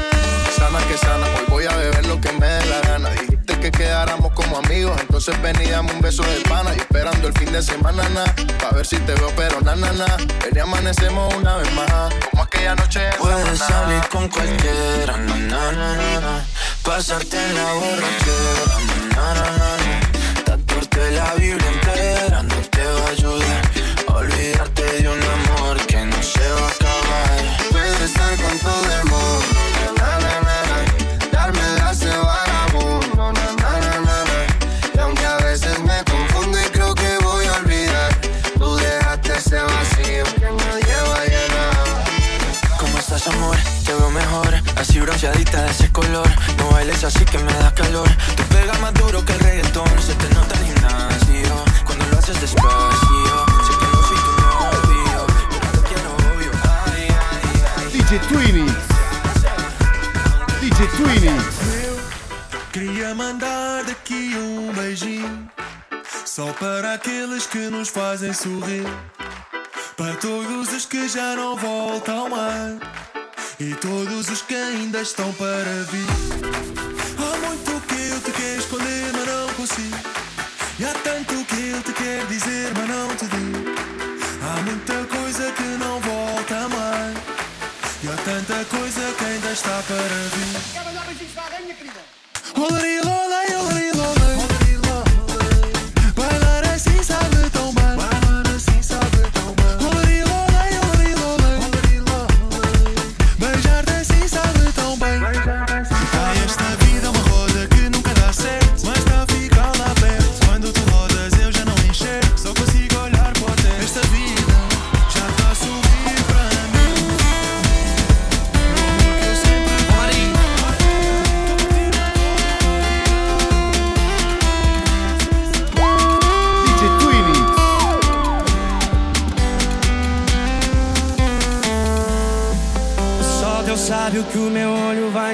sana 0.56 0.78
que 0.88 0.96
sana, 0.96 1.26
hoy 1.36 1.44
voy 1.48 1.64
a 1.66 1.76
beber 1.76 2.06
lo 2.06 2.20
que 2.20 2.32
me 2.32 2.46
dé 2.46 2.66
la 2.66 2.80
gana. 2.80 3.10
Dijiste 3.10 3.58
que 3.60 3.70
quedáramos 3.70 4.32
como 4.32 4.58
amigos, 4.58 4.98
entonces 5.00 5.40
ven 5.42 5.56
y 5.62 5.68
dame 5.70 5.92
un 5.92 6.00
beso 6.00 6.22
de 6.22 6.40
pana 6.48 6.72
y 6.74 6.78
esperando 6.78 7.28
el 7.28 7.34
fin 7.34 7.52
de 7.52 7.62
semana, 7.62 8.08
na, 8.10 8.24
pa' 8.60 8.70
ver 8.70 8.86
si 8.86 8.96
te 8.96 9.14
veo, 9.14 9.30
pero 9.36 9.60
na, 9.60 9.76
na, 9.76 9.92
na. 9.92 10.16
Ven 10.16 10.54
y 10.54 10.58
amanecemos 10.58 11.34
una 11.34 11.56
vez 11.56 11.72
más, 11.74 12.14
como 12.30 12.42
aquella 12.42 12.74
noche 12.74 13.00
Puedes 13.18 13.58
salir 13.58 14.02
con 14.08 14.28
cualquiera, 14.28 15.16
na 15.16 15.36
na 15.36 15.72
na 15.72 16.20
na. 16.20 16.44
Pasarte 16.82 17.36
en 17.36 17.54
la 17.54 17.72
borrachera, 17.74 18.78
na 19.16 19.34
na 19.34 19.58
na. 19.58 19.77
La 20.98 21.34
Biblia 21.34 21.70
entera 21.70 22.42
no 22.42 22.56
te 22.56 22.84
va 22.84 23.06
a 23.06 23.10
ayudar. 23.10 23.62
Olvidarte 24.08 24.82
de 24.82 25.08
un 25.08 25.22
amor 25.22 25.76
que 25.86 26.04
no 26.04 26.22
se 26.22 26.40
va 26.40 26.66
a 26.66 26.70
acabar. 26.70 27.38
Puedes 27.70 28.00
estar 28.00 28.36
con 28.36 28.58
todo 28.58 28.92
el 28.98 29.04
mundo. 29.04 29.44
Darme 31.32 31.62
de 31.62 32.16
vagabundo. 32.18 33.32
Y 34.94 34.98
aunque 34.98 35.24
a 35.24 35.36
veces 35.38 35.78
me 35.80 36.02
confundo 36.04 36.58
y 36.60 36.68
creo 36.70 36.94
que 36.94 37.16
voy 37.22 37.46
a 37.46 37.52
olvidar, 37.54 38.20
tú 38.58 38.76
dejaste 38.76 39.32
ese 39.36 39.60
vacío 39.62 40.24
que 40.34 40.50
nadie 40.50 40.96
va 41.08 41.20
a 41.20 41.24
llenar. 41.24 42.76
¿Cómo 42.78 42.98
estás, 42.98 43.26
amor? 43.28 43.56
Te 43.84 43.94
veo 43.94 44.10
mejor, 44.10 44.54
así 44.76 44.98
bronceadita 44.98 45.62
de 45.62 45.70
ese 45.70 45.92
color. 45.92 46.28
Bailes 46.78 47.02
así 47.02 47.24
que 47.24 47.38
me 47.38 47.52
da 47.54 47.74
calor. 47.74 48.08
Te 48.36 48.44
pega 48.54 48.72
más 48.74 48.94
duro 48.94 49.24
que 49.24 49.32
el 49.32 49.40
reggaetón, 49.40 49.90
se 50.00 50.14
te 50.14 50.32
nota 50.32 50.54
el 50.60 50.66
gimnasio. 50.66 51.64
Cuando 51.84 52.06
lo 52.06 52.18
haces 52.18 52.40
despacio, 52.40 53.36
sé 53.66 53.72
que 53.80 53.86
no 53.92 54.00
soy 54.08 54.18
tu 54.26 54.32
novio, 54.46 55.26
pero 55.50 55.72
te 55.72 55.80
quiero 55.88 56.10
obvio. 56.30 56.52
Ay, 56.86 57.08
ay, 57.32 57.46
ay. 57.78 57.86
DJ 57.94 58.18
Twinny. 58.28 58.66
DJ 60.60 60.86
Twinny. 60.96 61.36
Queria 62.70 63.12
mandar 63.12 63.82
daqui 63.82 64.36
um 64.36 64.72
beijinho 64.72 65.50
Só 66.24 66.52
para 66.52 66.94
aqueles 66.94 67.44
que 67.44 67.70
nos 67.70 67.88
fazem 67.88 68.32
sorrir 68.32 68.86
Para 69.96 70.14
todos 70.14 70.72
os 70.72 70.86
que 70.86 71.08
já 71.08 71.34
não 71.34 71.56
voltam 71.56 72.28
mais 72.28 72.78
E 73.60 73.74
todos 73.74 74.28
os 74.28 74.40
que 74.42 74.54
ainda 74.54 75.00
estão 75.00 75.32
para 75.32 75.82
vir. 75.90 76.06
Há 77.18 77.36
muito 77.44 77.80
que 77.88 78.08
eu 78.08 78.20
te 78.20 78.30
quero 78.30 78.60
esconder, 78.60 79.12
mas 79.12 79.26
não 79.26 79.48
consigo. 79.54 79.96
E 80.78 80.84
há 80.84 80.94
tanto 81.02 81.44
que 81.44 81.70
eu 81.70 81.82
te 81.82 81.92
quero 81.92 82.26
dizer, 82.28 82.72
mas 82.76 82.88
não 82.88 83.08
te 83.16 83.26
digo. 83.26 83.58
Há 84.44 84.62
muita 84.62 85.04
coisa 85.12 85.50
que 85.50 85.62
não 85.62 86.00
volta 86.00 86.68
mais. 86.68 87.18
E 88.04 88.08
há 88.08 88.16
tanta 88.24 88.64
coisa 88.66 89.12
que 89.18 89.24
ainda 89.24 89.50
está 89.50 89.82
para 89.88 90.18
vir. 90.34 90.54
Olari, 92.54 93.00
lolai, 93.00 93.56
olari, 93.56 93.77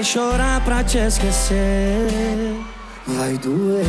vai 0.05 0.13
chorar 0.13 0.61
pra 0.61 0.85
te 0.85 0.99
esquecer. 0.99 2.55
Vai 3.07 3.39
doer, 3.39 3.87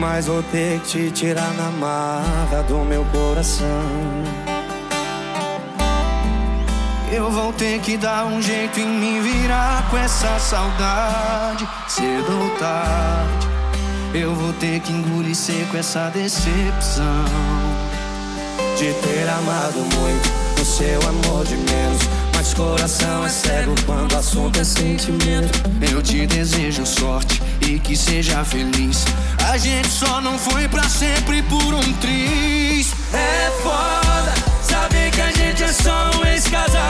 mas 0.00 0.26
vou 0.26 0.42
ter 0.42 0.80
que 0.80 0.88
te 0.88 1.10
tirar 1.12 1.52
na 1.54 1.70
marra 1.70 2.62
do 2.66 2.78
meu 2.78 3.04
coração. 3.06 3.66
Eu 7.12 7.30
vou 7.30 7.52
ter 7.52 7.80
que 7.80 7.96
dar 7.96 8.26
um 8.26 8.42
jeito 8.42 8.80
em 8.80 8.88
me 8.88 9.20
virar 9.20 9.88
com 9.90 9.96
essa 9.96 10.38
saudade, 10.38 11.68
cedo 11.88 12.42
ou 12.42 12.50
tarde. 12.58 13.48
Eu 14.12 14.34
vou 14.34 14.52
ter 14.54 14.80
que 14.80 14.92
engolir 14.92 15.36
seco 15.36 15.76
essa 15.76 16.10
decepção 16.10 17.24
de 18.76 18.92
ter 18.94 19.28
amado 19.28 19.78
muito 19.96 20.60
o 20.60 20.64
seu 20.64 21.00
amor 21.08 21.44
de 21.44 21.56
menos. 21.56 22.19
Mas 22.40 22.54
coração 22.54 23.26
é 23.26 23.28
cego 23.28 23.74
quando 23.84 24.12
o 24.12 24.16
assunto 24.16 24.58
é 24.58 24.64
sentimento. 24.64 25.60
Eu 25.92 26.00
te 26.00 26.26
desejo 26.26 26.86
sorte 26.86 27.38
e 27.68 27.78
que 27.78 27.94
seja 27.94 28.42
feliz. 28.42 29.04
A 29.46 29.58
gente 29.58 29.88
só 29.88 30.22
não 30.22 30.38
foi 30.38 30.66
pra 30.66 30.84
sempre 30.84 31.42
por 31.42 31.74
um 31.74 31.92
triz. 32.00 32.94
É 33.12 33.50
foda 33.62 34.32
saber 34.62 35.10
que 35.10 35.20
a 35.20 35.30
gente 35.32 35.62
é 35.62 35.70
só 35.70 36.12
um 36.18 36.24
ex-casal 36.24 36.89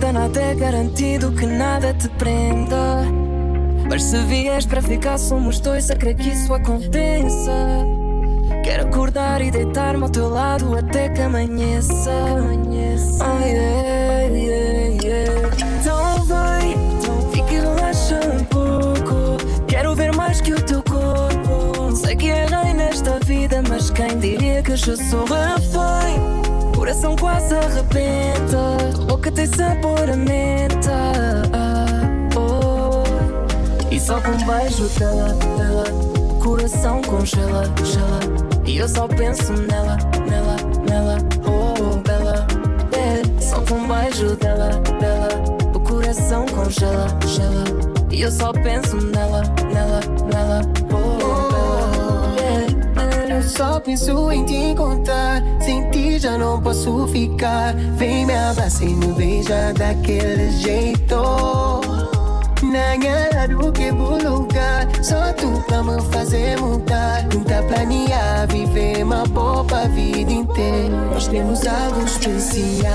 vida 0.00 0.12
nada 0.14 0.40
é 0.40 0.54
garantido, 0.54 1.30
que 1.30 1.44
nada 1.44 1.92
te 1.92 2.08
prenda. 2.08 3.04
Mas 3.88 4.02
se 4.04 4.16
vies 4.24 4.64
para 4.64 4.80
ficar, 4.80 5.18
somos 5.18 5.60
dois, 5.60 5.90
a 5.90 5.94
crer 5.94 6.14
que 6.16 6.30
isso 6.30 6.54
aconteça. 6.54 7.52
Quero 8.64 8.88
acordar 8.88 9.42
e 9.42 9.50
deitar-me 9.50 10.02
ao 10.02 10.08
teu 10.08 10.30
lado 10.30 10.74
até 10.74 11.10
que 11.10 11.20
amanheça. 11.20 12.10
Oh, 12.10 13.44
yeah, 13.44 14.34
yeah, 14.34 15.02
yeah. 15.04 15.50
Então 15.78 16.24
vai, 16.24 16.74
fica 17.32 17.52
e 17.52 17.60
relaxa 17.60 18.20
um 18.40 18.44
pouco. 18.44 19.36
Quero 19.68 19.94
ver 19.94 20.14
mais 20.16 20.40
que 20.40 20.54
o 20.54 20.62
teu 20.62 20.82
corpo. 20.82 21.94
Sei 21.94 22.16
que 22.16 22.30
é 22.30 22.46
rei 22.46 22.72
nesta 22.72 23.18
vida, 23.20 23.62
mas 23.68 23.90
quem 23.90 24.18
diria 24.18 24.62
que 24.62 24.72
eu 24.72 24.78
sou 24.78 25.24
refém? 25.24 25.69
Coração 26.80 27.14
quase 27.14 27.54
arrebenta. 27.54 29.04
Boca 29.06 29.30
tem 29.30 29.44
sabor 29.44 30.08
a 30.10 30.16
menta. 30.16 31.12
Oh. 32.34 33.04
E 33.90 34.00
só 34.00 34.18
com 34.18 34.30
um 34.30 34.46
beijo 34.46 34.88
dela, 34.98 35.34
dela, 35.58 35.84
o 35.92 36.38
coração 36.42 37.02
congela, 37.02 37.64
gela. 37.84 38.20
E 38.64 38.78
eu 38.78 38.88
só 38.88 39.06
penso 39.06 39.52
nela, 39.52 39.98
nela, 40.26 40.56
nela, 40.88 41.18
oh, 41.44 41.98
bela. 41.98 42.46
É, 42.92 43.42
só 43.42 43.60
com 43.60 43.74
um 43.74 43.86
beijo 43.86 44.34
dela, 44.36 44.70
dela, 44.98 45.28
o 45.74 45.80
coração 45.80 46.46
congela, 46.46 47.08
gela. 47.26 47.64
E 48.10 48.22
eu 48.22 48.30
só 48.32 48.54
penso 48.54 48.96
nela, 48.96 49.42
só 53.50 53.80
penso 53.80 54.30
em 54.30 54.44
te 54.44 54.54
encontrar. 54.54 55.42
Sem 55.60 55.90
ti 55.90 56.18
já 56.18 56.38
não 56.38 56.60
posso 56.60 57.06
ficar. 57.08 57.74
Vem 57.96 58.24
me 58.26 58.34
abraçar 58.34 58.86
e 58.86 58.94
me 58.94 59.12
beija 59.12 59.72
daquele 59.74 60.50
jeito. 60.52 61.80
Nanha 62.62 63.30
que 63.72 63.90
vou 63.90 64.16
lugar 64.18 64.86
Só 65.02 65.32
tu 65.32 65.62
pra 65.66 65.82
me 65.82 66.00
fazer 66.12 66.60
mudar. 66.60 67.24
Nunca 67.34 67.62
planear 67.64 68.46
viver 68.48 69.02
uma 69.02 69.24
boa 69.26 69.64
vida 69.88 70.32
inteira. 70.32 70.96
Nós 71.12 71.26
temos 71.26 71.66
algo 71.66 72.04
especial. 72.04 72.92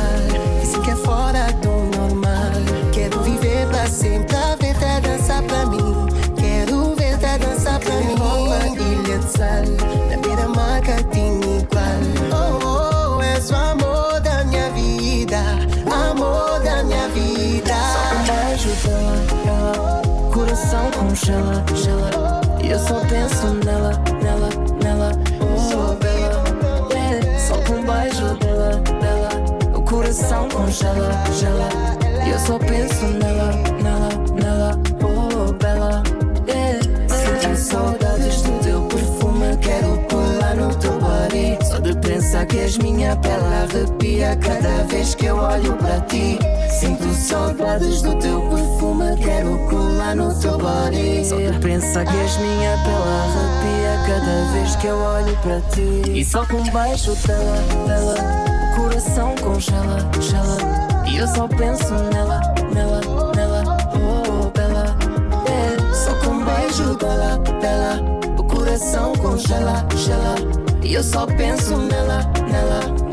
Isso 0.63 0.81
que 0.81 0.91
é 0.91 0.95
fora 0.95 1.47
do 1.61 1.97
normal. 1.97 2.91
Quero 2.93 3.19
viver 3.21 3.67
pra 3.67 3.87
sempre. 3.87 4.35
A 4.35 4.55
ver 4.55 4.75
te 4.75 5.07
dançar 5.07 5.43
pra 5.43 5.65
mim. 5.65 6.07
Quero 6.37 6.95
ver 6.95 7.17
te 7.17 7.37
dançar 7.37 7.79
pra 7.79 7.95
mim. 7.95 8.15
Roupa, 8.15 8.55
de 8.69 9.37
sal 9.37 10.14
congela, 21.15 21.63
gela. 21.73 22.41
E 22.61 22.69
eu 22.69 22.79
só 22.79 22.99
penso 23.05 23.53
nela, 23.65 23.91
nela, 24.21 24.49
nela, 24.83 25.11
oh 25.41 25.95
bela. 25.95 26.43
É, 26.93 27.39
só 27.39 27.55
com 27.61 27.81
beijo 27.81 28.35
dela, 28.39 28.81
dela, 28.99 29.29
o 29.73 29.81
coração 29.81 30.49
congela, 30.49 31.23
gela. 31.31 31.69
E 32.25 32.29
eu 32.31 32.39
só 32.39 32.59
penso 32.59 33.05
nela, 33.05 33.51
nela, 33.51 33.73
nela, 33.73 33.74
minha 43.15 43.21
pele 43.21 43.55
arrepia 43.55 44.35
cada 44.37 44.83
vez 44.85 45.15
que 45.15 45.25
eu 45.25 45.37
olho 45.37 45.73
para 45.77 45.99
ti. 46.01 46.37
Sinto 46.69 47.13
saudades 47.13 48.01
do 48.01 48.15
teu 48.15 48.41
perfume, 48.49 49.15
quero 49.17 49.57
colar 49.69 50.15
no 50.15 50.33
teu 50.39 50.57
body. 50.57 51.25
Só 51.25 51.37
de 51.37 51.59
pensar 51.59 52.05
que 52.05 52.17
és 52.17 52.37
minha 52.37 52.77
pele 52.83 52.95
arrepia 53.23 54.07
cada 54.07 54.51
vez 54.53 54.75
que 54.75 54.87
eu 54.87 54.97
olho 54.97 55.37
para 55.41 55.61
ti. 55.71 56.11
E 56.11 56.25
só 56.25 56.45
com 56.45 56.57
um 56.57 56.71
beijo 56.71 57.15
dela, 57.27 57.57
dela, 57.87 58.15
o 58.71 58.75
coração 58.75 59.35
congela, 59.41 59.97
gela. 60.19 60.57
E 61.07 61.17
eu 61.17 61.27
só 61.27 61.47
penso 61.47 61.93
nela, 62.13 62.41
nela, 62.73 63.01
nela, 63.35 63.63
oh 63.93 64.49
bela. 64.49 64.95
É, 65.47 65.93
só 65.93 66.13
com 66.15 66.35
um 66.35 66.43
beijo 66.43 66.95
dela, 66.95 67.37
dela, 67.61 68.01
o 68.37 68.43
coração 68.43 69.13
congela, 69.13 69.85
gela. 69.95 70.35
E 70.85 70.93
eu 70.93 71.03
só 71.03 71.25
penso 71.25 71.77
nela, 71.77 72.21
nela, 72.47 73.04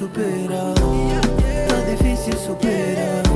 superar. 0.00 0.74
Tá 1.68 1.90
difícil 1.90 2.32
superar 2.38 3.29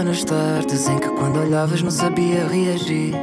acordei 0.00 0.02
a 0.02 0.04
pensar 0.04 0.04
nas 0.04 0.24
tardes 0.24 0.88
em 0.88 0.98
que 0.98 1.08
quando 1.10 1.40
olhavas 1.40 1.82
não 1.82 1.90
sabia 1.90 2.46
reagir. 2.46 3.14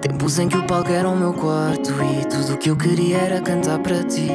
Tempos 0.00 0.38
em 0.38 0.48
que 0.48 0.56
o 0.56 0.66
palco 0.66 0.90
era 0.90 1.08
o 1.08 1.16
meu 1.16 1.32
quarto 1.32 1.92
e 1.92 2.24
tudo 2.26 2.54
o 2.54 2.58
que 2.58 2.70
eu 2.70 2.76
queria 2.76 3.18
era 3.18 3.40
cantar 3.40 3.78
para 3.78 4.02
ti. 4.02 4.28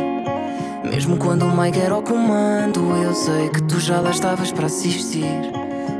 Mesmo 0.83 1.17
quando 1.17 1.43
o 1.43 1.55
mic 1.55 1.77
era 1.77 1.95
o 1.95 2.01
comando, 2.01 2.79
eu 3.03 3.13
sei 3.13 3.49
que 3.49 3.61
tu 3.63 3.79
já 3.79 3.99
lá 3.99 4.11
estavas 4.11 4.51
para 4.51 4.65
assistir. 4.65 5.25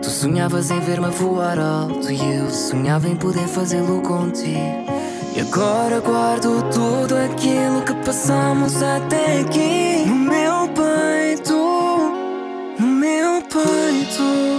Tu 0.02 0.10
sonhavas 0.10 0.72
em 0.72 0.80
ver-me 0.80 1.10
voar 1.10 1.60
alto 1.60 2.12
e 2.12 2.36
eu 2.36 2.50
sonhava 2.50 3.08
em 3.08 3.16
poder 3.16 3.48
fazê-lo 3.48 4.02
contigo. 4.02 4.86
E 5.36 5.42
agora 5.42 6.00
guardo 6.00 6.64
tudo 6.72 7.16
aquilo 7.16 7.82
que 7.84 7.94
passamos 8.06 8.82
até 8.82 9.42
aqui 9.42 10.06
no 10.08 10.16
meu 10.16 10.70
peito, 10.70 11.54
no 12.80 12.88
meu 12.88 13.42
peito. 13.44 14.59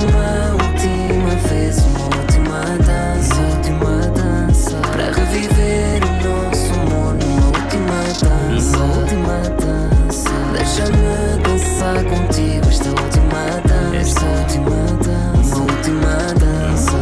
Eu 0.00 0.08
uma 0.08 0.52
última 0.52 1.34
vez, 1.48 1.78
uma 1.78 2.04
última 2.04 2.60
dança, 2.86 3.34
última 3.56 3.96
dança 4.14 4.76
para 4.92 5.10
reviver 5.10 6.00
o 6.04 6.06
nosso 6.22 6.72
amor 6.80 7.14
numa 7.14 7.46
última 7.46 8.00
dança, 8.22 8.78
última 8.78 9.38
dança. 9.58 10.30
Deixa-me 10.52 11.42
dançar 11.42 12.04
contigo 12.04 12.68
esta 12.68 12.90
última 12.90 13.42
dança, 13.66 13.96
esta 13.96 14.24
última 14.24 14.80
dança, 15.02 15.56
uma 15.56 15.64
última 15.72 16.16
dança. 16.38 16.98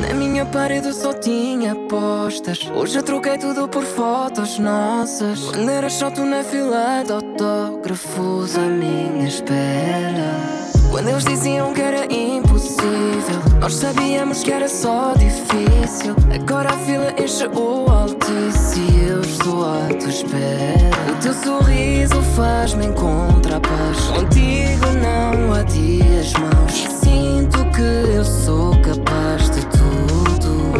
Na 0.00 0.14
minha 0.14 0.46
parede 0.46 0.94
só 0.94 1.12
tinha 1.12 1.74
postas. 1.74 2.70
Hoje 2.74 2.98
eu 2.98 3.02
troquei 3.02 3.36
tudo 3.36 3.68
por 3.68 3.82
fotos 3.82 4.58
nossas. 4.58 5.40
Quando 5.40 5.68
era 5.68 5.90
só 5.90 6.10
tu 6.10 6.24
na 6.24 6.42
fila 6.42 7.02
de 7.04 7.12
autógrafos 7.12 8.56
à 8.56 8.62
minha 8.62 9.28
espera. 9.28 10.69
Quando 10.90 11.08
eles 11.08 11.24
diziam 11.24 11.72
que 11.72 11.80
era 11.80 12.04
impossível, 12.12 13.40
nós 13.60 13.74
sabíamos 13.74 14.42
que 14.42 14.50
era 14.50 14.68
só 14.68 15.14
difícil. 15.14 16.16
Agora 16.34 16.70
a 16.70 16.78
fila 16.78 17.14
enche 17.16 17.46
o 17.46 17.88
altice 17.88 18.80
e 18.80 19.08
eu 19.08 19.20
estou 19.20 19.64
à 19.64 19.86
tua 19.88 20.08
espera. 20.08 20.90
O 21.12 21.22
teu 21.22 21.32
sorriso 21.32 22.20
faz-me 22.34 22.86
encontrar 22.86 23.60
paz. 23.60 24.00
Contigo 24.08 24.86
não 25.00 25.54
há 25.54 25.62
dias 25.62 26.32
maus. 26.34 26.72
Sinto 27.00 27.64
que 27.70 28.16
eu 28.16 28.24
sou 28.24 28.72
capaz 28.82 29.48
de 29.50 29.64
tudo. 29.66 30.72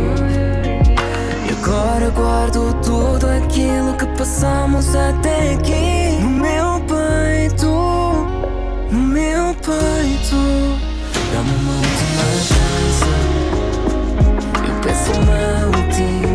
E 1.47 1.65
agora 1.65 2.11
guardo 2.11 2.75
tudo 2.83 3.27
aquilo 3.29 3.95
que 3.95 4.07
passamos 4.19 4.93
até 4.95 5.55
aqui 5.55 6.19
no 6.21 6.31
meu 6.31 6.81
peito, 6.81 7.67
no 8.91 8.99
meu 8.99 9.55
peito. 9.55 10.00
פורמלית 15.13 16.30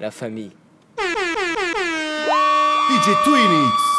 la 0.00 0.10
famille. 0.10 0.50
DJ 2.88 3.14
Twin 3.24 3.66
X. 3.68 3.89